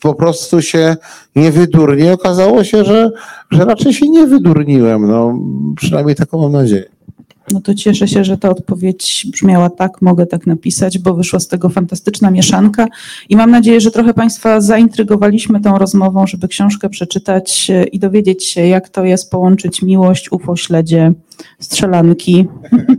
[0.00, 0.96] po prostu się
[1.36, 2.12] nie wydurnię.
[2.12, 3.10] Okazało się, że,
[3.50, 5.08] że raczej się nie wydurniłem.
[5.08, 5.38] No,
[5.76, 6.84] przynajmniej taką mam nadzieję.
[7.52, 11.48] No to cieszę się, że ta odpowiedź brzmiała tak, mogę tak napisać, bo wyszła z
[11.48, 12.86] tego fantastyczna mieszanka
[13.28, 18.44] i mam nadzieję, że trochę Państwa zaintrygowaliśmy tą rozmową, żeby książkę przeczytać e, i dowiedzieć
[18.44, 21.12] się, jak to jest połączyć miłość, UFO, śledzie,
[21.60, 22.46] strzelanki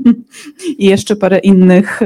[0.80, 2.00] i jeszcze parę innych.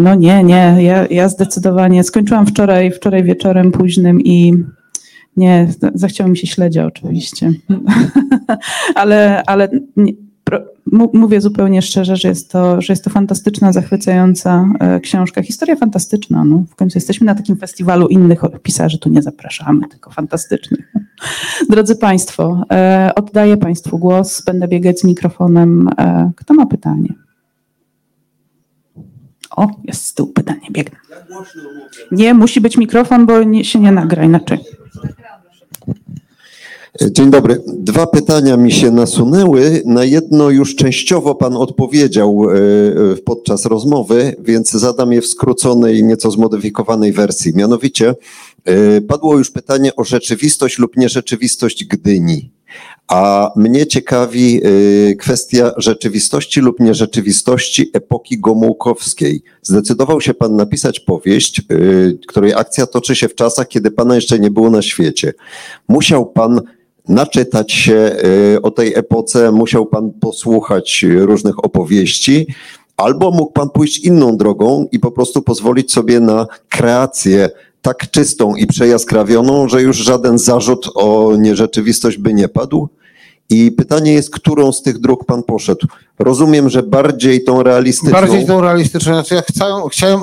[0.00, 4.64] No nie, nie, ja, ja zdecydowanie skończyłam wczoraj, wczoraj wieczorem późnym i
[5.36, 7.52] nie, zachciało mi się śledzia oczywiście,
[8.94, 10.12] ale, ale nie,
[11.12, 15.42] mówię zupełnie szczerze, że jest to, że jest to fantastyczna, zachwycająca e, książka.
[15.42, 16.44] Historia fantastyczna.
[16.44, 16.64] No.
[16.70, 20.92] W końcu jesteśmy na takim festiwalu innych pisarzy, tu nie zapraszamy, tylko fantastycznych.
[21.70, 25.88] Drodzy Państwo, e, oddaję Państwu głos, będę biegać z mikrofonem.
[25.98, 27.08] E, Kto ma pytanie?
[29.56, 30.98] O, jest z tyłu pytanie, biegnę.
[32.12, 34.58] Nie, musi być mikrofon, bo nie, się nie nagra inaczej.
[37.10, 37.62] Dzień dobry.
[37.66, 39.82] Dwa pytania mi się nasunęły.
[39.84, 46.04] Na jedno już częściowo Pan odpowiedział e, e, podczas rozmowy, więc zadam je w skróconej,
[46.04, 47.52] nieco zmodyfikowanej wersji.
[47.56, 48.14] Mianowicie
[48.64, 52.50] e, padło już pytanie o rzeczywistość lub nierzeczywistość Gdyni.
[53.08, 59.42] A mnie ciekawi e, kwestia rzeczywistości lub nierzeczywistości epoki gomułkowskiej.
[59.62, 61.64] Zdecydował się Pan napisać powieść, e,
[62.28, 65.32] której akcja toczy się w czasach, kiedy Pana jeszcze nie było na świecie.
[65.88, 66.60] Musiał Pan
[67.08, 68.16] naczytać się
[68.54, 72.46] y, o tej epoce, musiał pan posłuchać różnych opowieści,
[73.00, 77.48] Albo mógł pan pójść inną drogą i po prostu pozwolić sobie na kreację
[77.82, 82.88] tak czystą i przejaskrawioną, że już żaden zarzut o nierzeczywistość by nie padł.
[83.50, 85.86] I pytanie jest, którą z tych dróg pan poszedł?
[86.18, 88.20] Rozumiem, że bardziej tą realistyczną.
[88.20, 89.14] Bardziej tą realistyczną.
[89.14, 90.20] Znaczy ja chciałem, chciałem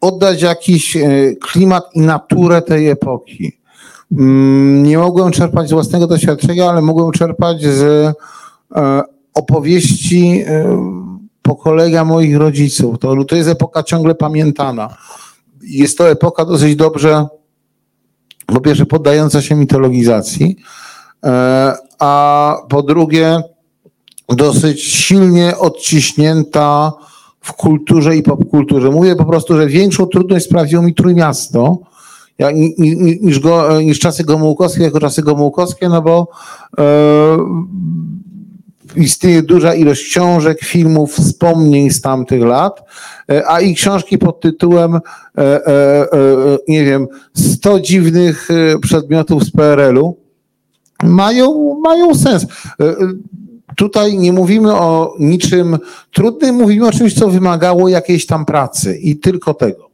[0.00, 1.02] oddać jakiś e,
[1.40, 3.58] klimat i naturę tej epoki.
[4.12, 7.82] Mm, Nie mogłem czerpać z własnego doświadczenia, ale mogłem czerpać z
[8.76, 9.02] e,
[9.34, 10.78] opowieści e,
[11.42, 12.98] pokolenia moich rodziców.
[12.98, 14.96] To, to jest epoka ciągle pamiętana.
[15.62, 17.26] Jest to epoka dosyć dobrze,
[18.46, 20.56] po pierwsze, poddająca się mitologizacji,
[21.24, 23.42] e, a po drugie,
[24.28, 26.92] dosyć silnie odciśnięta
[27.40, 28.90] w kulturze i popkulturze.
[28.90, 31.78] Mówię po prostu, że większą trudność sprawiło mi Trójmiasto
[33.20, 36.28] niż, go, niż czasy Gomułkowskie jako czasy Gomułkowskie, no bo
[36.78, 36.82] e,
[38.96, 42.84] istnieje duża ilość książek, filmów, wspomnień z tamtych lat,
[43.30, 45.00] e, a i książki pod tytułem, e,
[45.38, 46.08] e,
[46.68, 48.48] nie wiem, 100 dziwnych
[48.82, 50.16] przedmiotów z PRL-u
[51.04, 52.46] mają, mają sens.
[53.76, 55.78] Tutaj nie mówimy o niczym
[56.12, 59.90] trudnym, mówimy o czymś, co wymagało jakiejś tam pracy i tylko tego.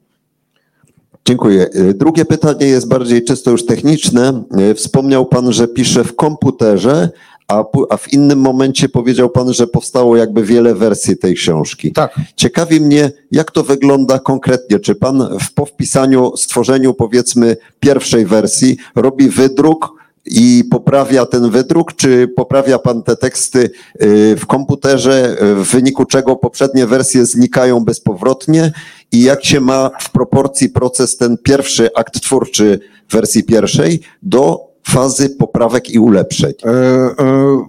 [1.25, 1.71] Dziękuję.
[1.95, 4.43] Drugie pytanie jest bardziej czysto już techniczne.
[4.75, 7.11] Wspomniał Pan, że pisze w komputerze,
[7.49, 11.93] a, a w innym momencie powiedział Pan, że powstało jakby wiele wersji tej książki.
[11.93, 12.21] Tak.
[12.37, 14.81] Ciekawi mnie, jak to wygląda konkretnie.
[14.81, 21.97] Czy Pan w, po wpisaniu, stworzeniu powiedzmy pierwszej wersji robi wydruk i poprawia ten wydruk,
[21.97, 23.71] czy poprawia Pan te teksty
[24.03, 28.73] y, w komputerze, w wyniku czego poprzednie wersje znikają bezpowrotnie
[29.13, 32.81] i jak się ma w proporcji proces ten pierwszy akt twórczy
[33.11, 36.53] wersji pierwszej do fazy poprawek i ulepszeń?
[36.65, 37.65] E, e,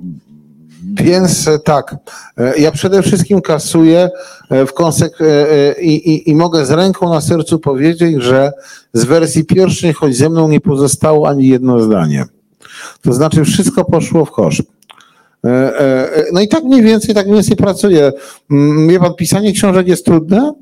[0.93, 1.95] Więc e, tak,
[2.57, 4.09] ja przede wszystkim kasuję
[4.49, 5.23] w konsek-
[5.81, 8.51] i, i, i mogę z ręką na sercu powiedzieć, że
[8.93, 12.25] z wersji pierwszej, choć ze mną nie pozostało ani jedno zdanie.
[13.01, 14.63] To znaczy wszystko poszło w kosz.
[16.33, 18.11] No i tak mniej więcej, tak mniej więcej pracuję.
[18.87, 20.53] Wie pan, pisanie książek jest trudne,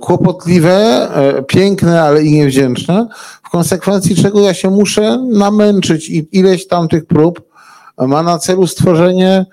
[0.00, 0.76] kłopotliwe,
[1.14, 3.06] e, piękne, ale i niewdzięczne,
[3.42, 7.54] w konsekwencji czego ja się muszę namęczyć i ileś tam tych prób
[7.98, 9.46] ma na celu stworzenie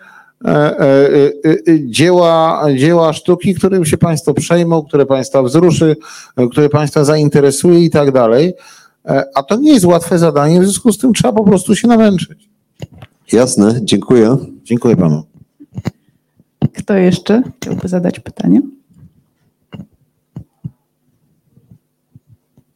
[0.46, 5.96] e, e, e, e, dzieła, dzieła sztuki, którym się Państwo przejmą, które Państwa wzruszy,
[6.38, 8.54] e, które Państwa zainteresuje i tak dalej.
[9.06, 11.88] E, A to nie jest łatwe zadanie, w związku z tym trzeba po prostu się
[11.88, 12.50] namęczyć.
[13.32, 14.38] Jasne, dziękuję.
[14.64, 15.24] Dziękuję Panu.
[16.78, 18.62] Kto jeszcze chciałby zadać pytanie?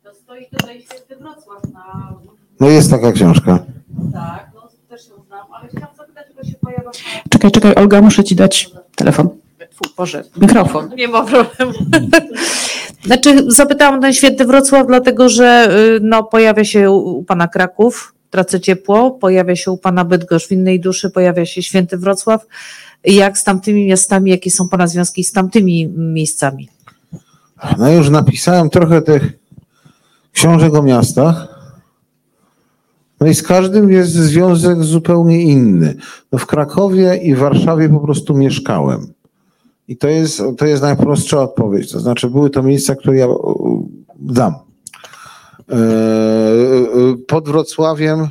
[0.04, 2.14] To stoi tutaj świetny Wrocław na...
[2.60, 3.66] No jest taka książka.
[4.14, 6.92] Tak, no też ją znam, ale chciałam zapytać, bo się pojawia...
[7.30, 9.30] Czekaj, czekaj, Olga, muszę ci dać telefon.
[9.74, 10.90] Fu, Boże, Mikrofon.
[10.98, 11.74] nie ma problemu.
[13.06, 18.14] Znaczy zapytałam ten świetny Wrocław, dlatego że y, no, pojawia się u, u pana Kraków,
[18.30, 22.46] Tracę Ciepło, pojawia się u pana Bydgoszcz w innej duszy, pojawia się święty Wrocław.
[23.04, 26.70] Jak z tamtymi miastami, jakie są pana związki z tamtymi miejscami?
[27.78, 29.34] No już napisałem trochę tych
[30.36, 31.48] książek o miastach.
[33.20, 35.96] No i z każdym jest związek zupełnie inny.
[36.32, 39.14] No w Krakowie i w Warszawie po prostu mieszkałem.
[39.88, 41.92] I to jest, to jest najprostsza odpowiedź.
[41.92, 43.28] To znaczy były to miejsca, które ja
[44.16, 44.54] dam.
[44.54, 45.78] E, e,
[47.28, 48.28] Pod Wrocławiem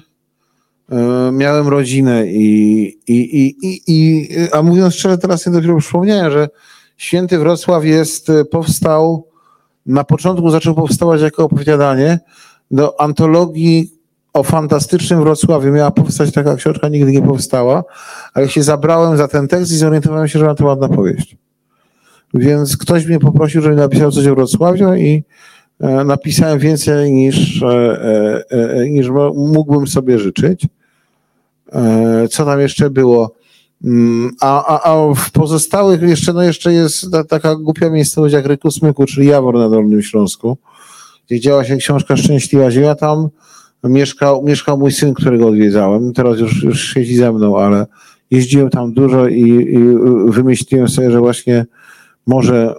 [0.92, 6.32] e, miałem rodzinę i, i, i, i, i a mówiąc szczerze, teraz sobie dopiero przypomniałem,
[6.32, 6.48] że
[6.96, 9.33] Święty Wrocław jest, e, powstał,
[9.86, 12.18] na początku zaczął powstawać jako opowiadanie
[12.70, 13.90] do antologii
[14.32, 15.72] o fantastycznym Wrocławiu.
[15.72, 17.84] Miała powstać taka książka, nigdy nie powstała,
[18.34, 21.36] ale się zabrałem za ten tekst i zorientowałem się, że to ładna powieść.
[22.34, 25.24] Więc ktoś mnie poprosił, żebym napisał coś o Wrocławiu i
[25.80, 30.66] e, napisałem więcej niż, e, e, niż mógłbym sobie życzyć.
[32.30, 33.34] Co tam jeszcze było?
[33.84, 38.46] Mm, A, a, a w pozostałych jeszcze, no jeszcze jest ta, taka głupia miejscowość jak
[38.46, 40.56] Ryku Smyku, czyli Jawor na Dolnym Śląsku,
[41.26, 42.94] gdzie działa się książka Szczęśliwa Ziemia.
[42.94, 43.28] Tam
[43.84, 46.12] mieszkał, mieszkał mój syn, którego odwiedzałem.
[46.12, 47.86] Teraz już, już siedzi ze mną, ale
[48.30, 49.78] jeździłem tam dużo i, i
[50.28, 51.66] wymyśliłem sobie, że właśnie
[52.26, 52.74] może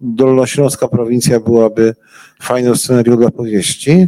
[0.00, 1.94] Dolnośląska prowincja byłaby
[2.42, 4.06] fajną scenarią dla powieści.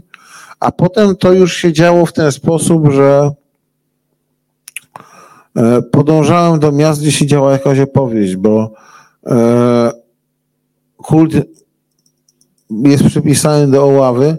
[0.60, 3.30] A potem to już się działo w ten sposób, że
[5.92, 8.72] podążałem do miast, gdzie się działa jakaś opowieść, bo
[9.26, 9.92] e,
[10.96, 11.34] kult
[12.70, 14.36] jest przypisany do Oławy,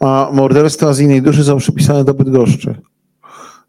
[0.00, 2.74] a morderstwa z innej duszy są przypisane do Bydgoszczy.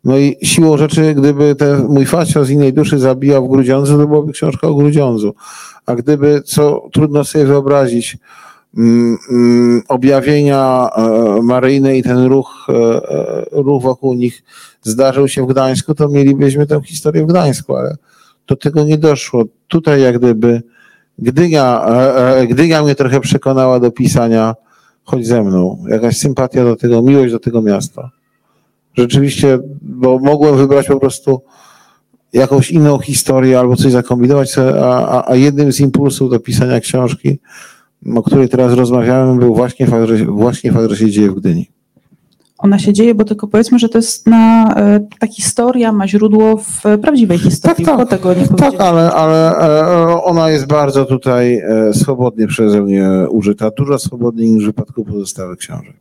[0.04, 4.08] No i siłą rzeczy, gdyby ten mój facio z innej duszy zabijał w Grudziądzu, to
[4.08, 5.36] byłaby książka o Grudziądzu.
[5.86, 8.18] A gdyby, co trudno sobie wyobrazić,
[9.88, 14.44] objawienia e, maryjne i ten ruch, e, e, ruch wokół nich
[14.82, 17.96] zdarzył się w Gdańsku, to mielibyśmy tę historię w Gdańsku, ale
[18.48, 19.44] do tego nie doszło.
[19.68, 20.62] Tutaj jak gdyby
[21.20, 21.86] Gdynia,
[22.50, 24.56] Gdynia mnie trochę przekonała do pisania
[25.04, 25.84] Chodź ze mną.
[25.90, 28.12] Jakaś sympatia do tego, miłość do tego miasta.
[28.98, 31.42] Rzeczywiście, bo mogłem wybrać po prostu
[32.34, 37.40] jakąś inną historię albo coś zakombinować, a, a, a jednym z impulsów do pisania książki,
[38.16, 41.70] o której teraz rozmawiałem, był właśnie fakt, że, właśnie że się dzieje w Gdyni.
[42.58, 46.58] Ona się dzieje, bo tylko powiedzmy, że to jest na, e, ta historia ma źródło
[46.58, 48.10] w prawdziwej historii, Tak, tak.
[48.10, 48.82] tego nie Tak, powiedziałem.
[48.82, 54.64] ale, ale e, ona jest bardzo tutaj e, swobodnie przeze mnie użyta, dużo swobodniej niż
[54.64, 55.96] w przypadku pozostałych książek.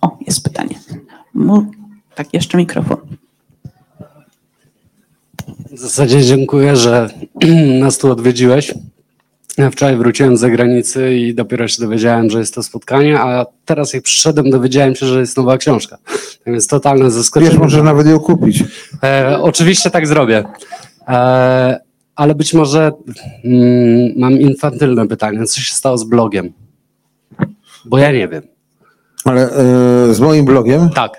[0.00, 0.74] O, jest pytanie.
[2.14, 2.96] Tak, jeszcze mikrofon.
[5.72, 7.10] W zasadzie dziękuję, że
[7.80, 8.74] nas tu odwiedziłeś.
[9.56, 13.92] Ja wczoraj wróciłem z zagranicy i dopiero się dowiedziałem, że jest to spotkanie, a teraz
[13.92, 15.98] jak przyszedłem, dowiedziałem się, że jest nowa książka.
[16.44, 17.50] Tak więc totalne zaskoczenie.
[17.50, 18.64] Wiesz, możesz nawet ją kupić.
[19.02, 20.44] E, oczywiście tak zrobię.
[21.08, 21.80] E,
[22.16, 22.92] ale być może
[23.44, 25.46] mm, mam infantylne pytanie.
[25.46, 26.52] Co się stało z blogiem?
[27.84, 28.42] Bo ja nie wiem.
[29.24, 31.12] Ale e, z moim blogiem Tak.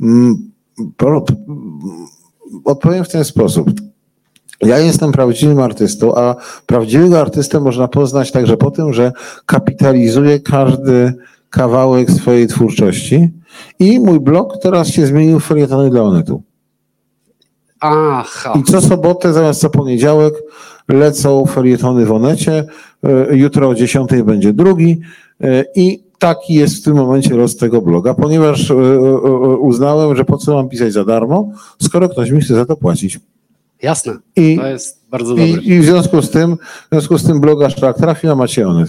[0.00, 0.50] mm,
[0.96, 1.24] po,
[2.64, 3.70] odpowiem w ten sposób.
[4.62, 6.36] Ja jestem prawdziwym artystą, a
[6.66, 9.12] prawdziwego artystę można poznać także po tym, że
[9.46, 11.14] kapitalizuje każdy
[11.50, 13.30] kawałek swojej twórczości.
[13.78, 16.42] I mój blog teraz się zmienił w felietony dla Onetu.
[17.80, 18.52] Aha.
[18.60, 20.34] I co sobotę zamiast co poniedziałek
[20.88, 22.64] lecą felietony w Onecie.
[23.04, 25.00] E, Jutro o 10 będzie drugi.
[25.40, 28.74] E, I taki jest w tym momencie los tego bloga, ponieważ e,
[29.58, 31.48] uznałem, że po co mam pisać za darmo,
[31.82, 33.20] skoro ktoś mi chce za to płacić.
[33.82, 34.12] Jasne.
[34.36, 35.44] I, To jest bardzo dobre.
[35.46, 38.68] i, i w związku z tym, w związku z tym bloga Szlak trafi na Macie
[38.68, 38.88] Onet.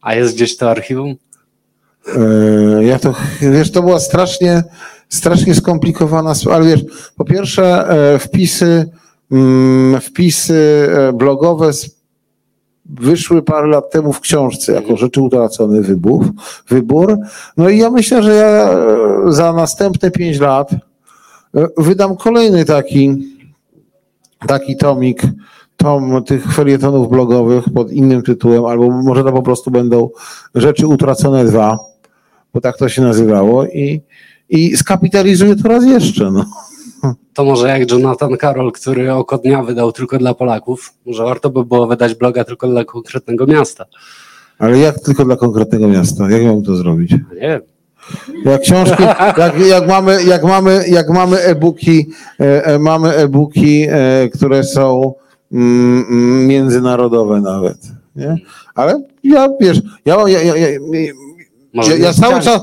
[0.00, 1.14] A jest gdzieś to archiwum?
[2.78, 4.62] E, Ja to, wiesz, to była strasznie,
[5.08, 6.84] strasznie skomplikowana, sprawa, ale wiesz,
[7.16, 8.90] po pierwsze e, wpisy,
[9.32, 11.70] mm, wpisy e, blogowe
[12.86, 16.32] wyszły parę lat temu w książce jako rzeczy utracony wybór,
[16.68, 17.16] wybór.
[17.56, 18.70] No i ja myślę, że ja
[19.32, 20.70] za następne pięć lat
[21.76, 23.16] wydam kolejny taki,
[24.46, 25.22] taki tomik,
[25.76, 30.10] tom tych felietonów blogowych pod innym tytułem, albo może to po prostu będą
[30.54, 31.78] rzeczy utracone dwa,
[32.54, 34.00] bo tak to się nazywało i,
[34.48, 36.30] i skapitalizuję to raz jeszcze.
[36.30, 36.44] No.
[37.34, 41.64] To może jak Jonathan Carroll, który oko dnia wydał tylko dla Polaków, może warto by
[41.64, 43.84] było wydać bloga tylko dla konkretnego miasta.
[44.58, 46.30] Ale jak tylko dla konkretnego miasta?
[46.30, 47.14] Jak mam to zrobić?
[47.40, 47.60] Nie.
[48.44, 49.02] Jak książki,
[49.38, 55.14] jak, jak mamy, jak mamy, jak mamy e-booki, e, e, mamy e-booki, e, które są
[55.52, 57.76] mm, mm, międzynarodowe nawet.
[58.16, 58.36] Nie?
[58.74, 60.68] Ale ja, wiesz, ja, ja, ja, ja,
[61.72, 62.62] Może Ja, ja, cały czas,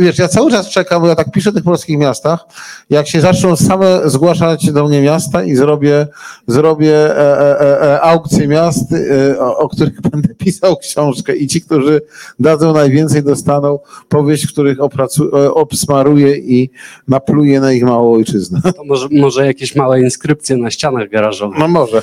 [0.00, 2.46] wiesz, ja cały czas czekam, bo ja tak piszę w tych polskich miastach,
[2.90, 6.06] jak się zaczną same zgłaszać do mnie miasta i zrobię,
[6.46, 11.60] zrobię e, e, e, aukcję miast, e, o, o których będę pisał książkę i ci,
[11.60, 12.00] którzy
[12.38, 13.78] dadzą najwięcej, dostaną
[14.08, 16.70] powieść, których opracu, e, obsmaruję i
[17.08, 18.60] napluję na ich małą ojczyznę.
[18.76, 21.58] To może, może jakieś małe inskrypcje na ścianach garażowych.
[21.58, 22.02] No może.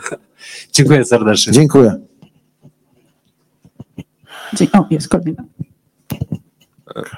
[0.72, 1.52] Dziękuję serdecznie.
[1.52, 2.00] Dziękuję.
[4.72, 5.44] O, jest kolejna.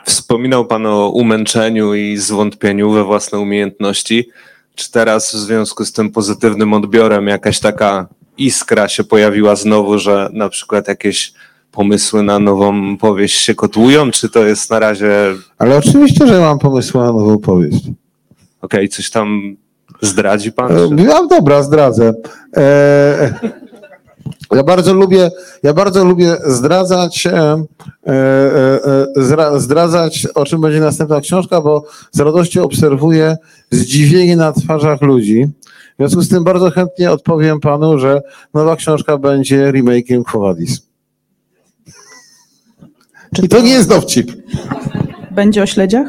[0.04, 4.28] Wspominał Pan o umęczeniu i zwątpieniu we własne umiejętności.
[4.74, 8.06] Czy teraz w związku z tym pozytywnym odbiorem jakaś taka
[8.38, 11.32] iskra się pojawiła znowu, że na przykład jakieś
[11.72, 15.10] pomysły na nową powieść się kotłują, czy to jest na razie
[15.58, 17.84] Ale oczywiście, że mam pomysł na nową powieść.
[18.62, 19.56] okej, coś tam
[20.00, 20.72] zdradzi Pan?
[20.72, 20.94] E, Czy...
[20.94, 22.14] No dobra, zdradzę.
[22.56, 23.34] E,
[24.56, 25.30] ja bardzo lubię,
[25.62, 27.64] ja bardzo lubię zdradzać, e,
[28.06, 28.12] e,
[29.38, 33.36] e, zdradzać, o czym będzie następna książka, bo z radością obserwuję
[33.70, 35.48] zdziwienie na twarzach ludzi.
[35.92, 38.22] W związku z tym bardzo chętnie odpowiem panu, że
[38.54, 40.86] nowa książka będzie remake'iem Quo Vadis.
[43.36, 44.32] Czy I to nie jest dowcip.
[45.30, 46.08] będzie o śledziach?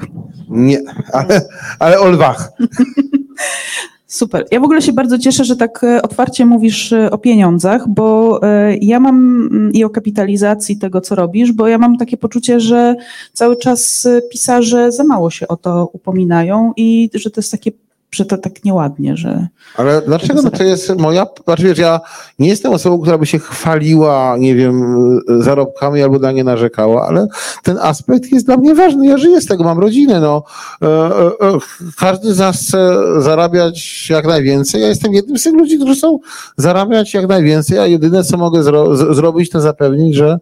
[0.50, 0.82] Nie,
[1.14, 1.42] ale,
[1.80, 2.52] ale o lwach.
[4.14, 4.46] Super.
[4.52, 8.40] Ja w ogóle się bardzo cieszę, że tak e, otwarcie mówisz e, o pieniądzach, bo
[8.44, 9.16] e, ja mam
[9.52, 12.96] mm, i o kapitalizacji tego, co robisz, bo ja mam takie poczucie, że
[13.34, 17.72] cały czas pisarze za mało się o to upominają i że to jest takie
[18.14, 19.48] że to tak nieładnie, że
[19.78, 22.00] Ale dlaczego no to jest moja, znaczy wiesz, ja
[22.40, 24.96] nie jestem osobą, która by się chwaliła, nie wiem,
[25.40, 27.28] zarobkami albo na nie narzekała, ale
[27.64, 29.08] ten aspekt jest dla mnie ważny.
[29.08, 30.44] Ja żyję z tego, mam rodzinę, no.
[30.82, 31.58] E, e, e,
[31.98, 34.82] Każdy z nas chce zarabiać jak najwięcej.
[34.82, 36.20] Ja jestem jednym z tych ludzi, którzy chcą
[36.58, 40.40] zarabiać jak najwięcej, a jedyne, co mogę zro zrobić, to zapewnić, że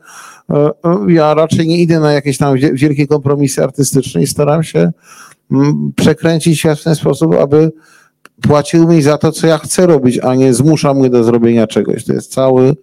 [1.08, 4.92] ja raczej nie idę na jakieś tam wie- wielkie kompromisy artystyczne i staram się
[5.96, 7.72] przekręcić świat w ten sposób, aby
[8.42, 12.06] płacił mi za to, co ja chcę robić, a nie zmusza mnie do zrobienia czegoś.
[12.06, 12.76] To jest cały,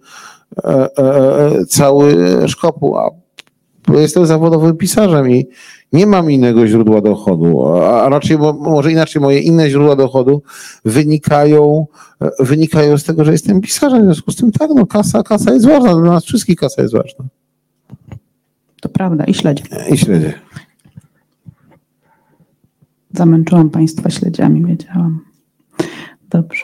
[0.63, 2.15] e, e, e, cały
[2.47, 2.97] szkopuł.
[2.97, 3.09] A
[3.93, 5.47] jestem zawodowym pisarzem i
[5.93, 10.41] nie mam innego źródła dochodu, a raczej, mo- może inaczej, moje inne źródła dochodu
[10.85, 11.85] wynikają,
[12.39, 14.01] wynikają z tego, że jestem pisarzem.
[14.01, 16.93] W związku z tym tak, no kasa, kasa jest ważna, dla nas wszystkich kasa jest
[16.93, 17.25] ważna.
[18.81, 19.63] to prawda i śledzie.
[19.91, 20.33] I śledzie.
[23.13, 25.19] Zamęczyłam Państwa śledziami, wiedziałam.
[26.29, 26.63] Dobrze.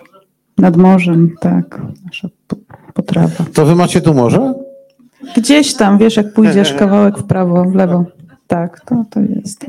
[0.58, 2.56] Nad morzem, tak, nasza po-
[2.94, 3.46] potrawa.
[3.54, 4.54] To wy macie tu morze?
[5.38, 8.06] Gdzieś tam, wiesz, jak pójdziesz kawałek w prawo, w lewo.
[8.48, 9.66] Tak, to, to jest.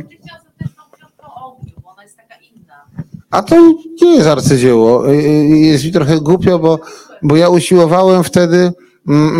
[3.30, 3.56] A to
[4.02, 5.10] nie jest arcydzieło.
[5.10, 6.78] Y, y, Jest mi trochę głupio, bo,
[7.22, 8.72] bo ja usiłowałem wtedy,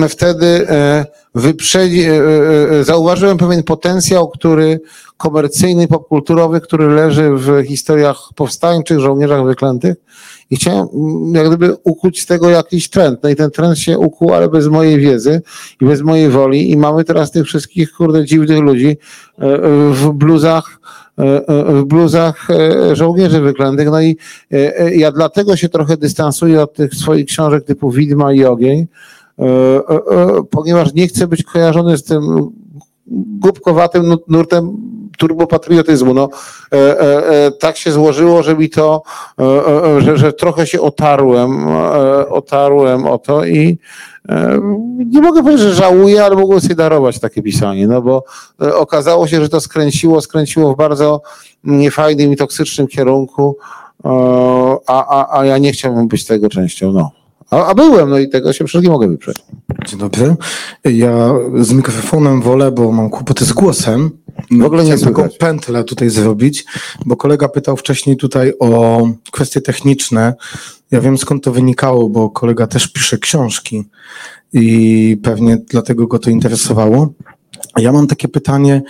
[0.08, 2.06] wtedy e, wyprzedzić,
[2.82, 4.80] zauważyłem pewien potencjał, który
[5.16, 9.96] komercyjny, popkulturowy, który leży w historiach powstańczych, żołnierzach wyklętych
[10.50, 10.88] i chciałem
[11.32, 13.22] jak gdyby ukuć z tego jakiś trend.
[13.22, 15.42] No i ten trend się ukuł, ale bez mojej wiedzy
[15.80, 19.58] i bez mojej woli i mamy teraz tych wszystkich, kurde, dziwnych ludzi e, e,
[19.90, 20.78] w bluzach,
[21.18, 23.90] e, e, w bluzach e, żołnierzy wyklętych.
[23.90, 24.16] No i
[24.52, 28.78] e, e, ja dlatego się trochę dystansuję od tych swoich książek typu Widma i Ogień,
[28.78, 29.25] e, e, e,
[30.50, 32.50] ponieważ nie chcę być kojarzony z tym
[33.40, 34.76] głupkowatym nu- nurtem
[35.18, 36.14] turbopatriotyzmu.
[36.14, 36.28] No,
[36.72, 39.02] e, e, e, tak się złożyło, że mi to,
[39.38, 39.44] e,
[39.96, 43.78] e, że, że trochę się otarłem, e, otarłem o to i
[44.28, 44.58] e,
[45.06, 48.24] nie mogę powiedzieć, że żałuję, ale mogłem sobie darować takie pisanie, no bo
[48.62, 51.22] e, okazało się, że to skręciło, skręciło w bardzo
[51.64, 53.56] niefajnym i toksycznym kierunku,
[54.04, 54.08] e,
[54.86, 57.10] a, a, a ja nie chciałbym być tego częścią, no.
[57.50, 59.36] A, a byłem, no i tego się przecież nie mogę wyprzeć.
[59.86, 60.36] Dzień dobry.
[60.84, 64.10] Ja z mikrofonem wolę, bo mam kłopoty z głosem.
[64.50, 66.64] W ogóle nie Chciałem taką pętlę tutaj zrobić,
[67.06, 70.34] bo kolega pytał wcześniej tutaj o kwestie techniczne.
[70.90, 73.84] Ja wiem skąd to wynikało, bo kolega też pisze książki
[74.52, 77.12] i pewnie dlatego go to interesowało.
[77.78, 78.82] Ja mam takie pytanie.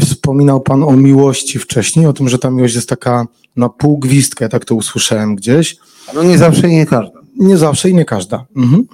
[0.00, 3.26] Wspominał Pan o miłości wcześniej, o tym, że ta miłość jest taka
[3.56, 5.76] na pół gwizdka, ja tak to usłyszałem gdzieś.
[6.14, 7.15] No nie zawsze i nie każda.
[7.38, 8.46] Nie zawsze i nie każda.
[8.56, 8.86] Mhm.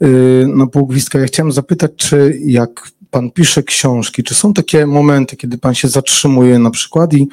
[0.00, 1.18] Yy, Na pół gwizdka.
[1.18, 5.88] Ja chciałem zapytać, czy jak pan pisze książki, czy są takie momenty, kiedy pan się
[5.88, 7.28] zatrzymuje na przykład i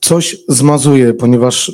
[0.00, 1.72] coś zmazuje, ponieważ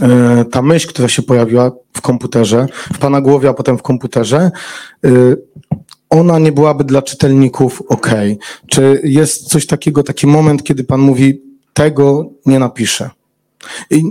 [0.00, 4.50] e, ta myśl, która się pojawiła w komputerze, w pana głowie, a potem w komputerze,
[5.06, 5.36] y,
[6.10, 8.10] ona nie byłaby dla czytelników ok.
[8.66, 13.10] Czy jest coś takiego, taki moment, kiedy pan mówi, tego nie napiszę?
[13.90, 14.04] I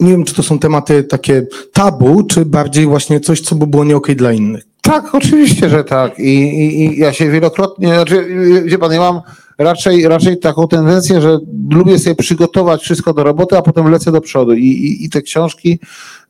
[0.00, 3.84] nie wiem, czy to są tematy takie tabu, czy bardziej właśnie coś, co by było
[3.84, 4.64] nie okej dla innych.
[4.80, 6.18] Tak, oczywiście, że tak.
[6.18, 8.26] I, i, i ja się wielokrotnie, znaczy,
[8.64, 9.20] wie pan, ja mam
[9.58, 11.38] raczej, raczej taką tendencję, że
[11.70, 14.52] lubię sobie przygotować wszystko do roboty, a potem lecę do przodu.
[14.52, 15.78] I, i, i te książki,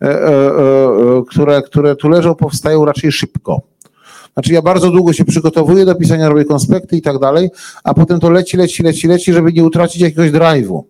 [0.02, 3.62] e, e, e, które, które tu leżą, powstają raczej szybko.
[4.34, 7.50] Znaczy ja bardzo długo się przygotowuję do pisania, robię konspekty i tak dalej,
[7.84, 10.82] a potem to leci, leci, leci, leci, żeby nie utracić jakiegoś drive'u,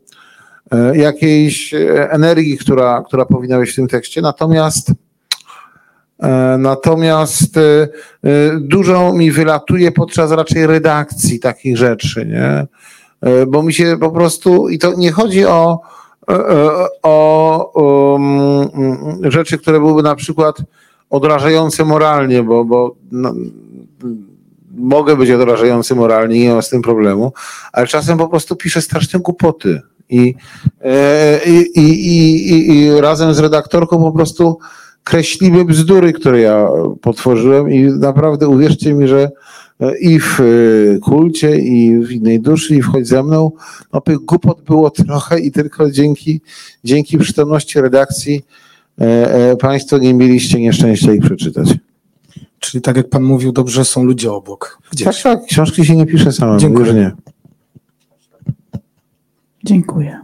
[0.95, 4.21] jakiejś e, energii, która, która powinna być w tym tekście.
[4.21, 4.93] Natomiast
[6.23, 7.89] E, Natomiast e, e,
[8.61, 12.67] dużo mi wylatuje podczas raczej redakcji takich rzeczy, nie?
[13.31, 15.81] E, Bo mi się po prostu, i to nie chodzi o,
[16.31, 20.57] e, e, o, um, rzeczy, które byłyby na przykład
[21.11, 23.35] odrażające moralnie, bo, bo no,
[24.77, 27.33] mogę być odrażający moralnie, nie mam z tym problemu,
[27.73, 29.81] ale czasem po prostu piszę straszne głupoty.
[30.11, 30.35] I,
[30.81, 34.59] e, i, i, i, i, i razem z redaktorką po prostu
[35.05, 36.69] kreślimy bzdury, które ja
[37.01, 39.31] potworzyłem i naprawdę uwierzcie mi, że
[39.81, 43.53] e, i w e, kulcie, i w innej duszy, i w chodź ze mną,
[43.93, 46.41] no tych głupot było trochę i tylko dzięki,
[46.85, 48.45] dzięki przytomności redakcji
[49.61, 51.75] Państwo nie mieliście nieszczęścia ich przeczytać.
[52.61, 54.79] Czyli tak jak pan mówił, dobrze są ludzie obok.
[54.93, 55.05] Gdzieś.
[55.05, 56.87] Tak, tak, książki się nie pisze samemu, Dziękuję.
[56.87, 57.13] już nie.
[59.65, 60.21] Dziękuję.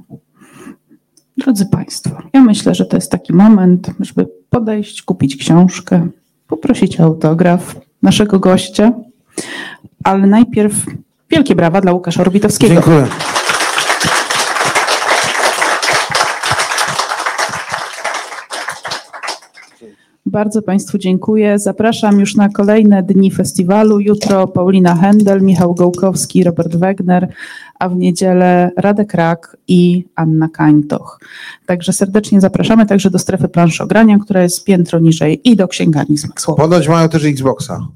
[1.37, 6.09] Drodzy Państwo, ja myślę, że to jest taki moment, żeby podejść, kupić książkę,
[6.47, 8.93] poprosić o autograf naszego gościa,
[10.05, 10.87] ale najpierw
[11.31, 12.75] wielkie brawa dla Łukasza Orbitowskiego.
[12.75, 13.07] Dziękuję.
[20.27, 21.59] Bardzo Państwu dziękuję.
[21.59, 24.01] Zapraszam już na kolejne dni festiwalu.
[24.01, 27.29] Jutro Paulina Hendel, Michał Gołkowski, Robert Wegner,
[27.81, 31.21] a w niedzielę Radek Rak i Anna Kańtoch.
[31.67, 36.63] Także serdecznie zapraszamy także do strefy planszogrania, która jest piętro niżej i do księgarni Smaksłowa.
[36.63, 37.89] Ponoć mają też Xboxa.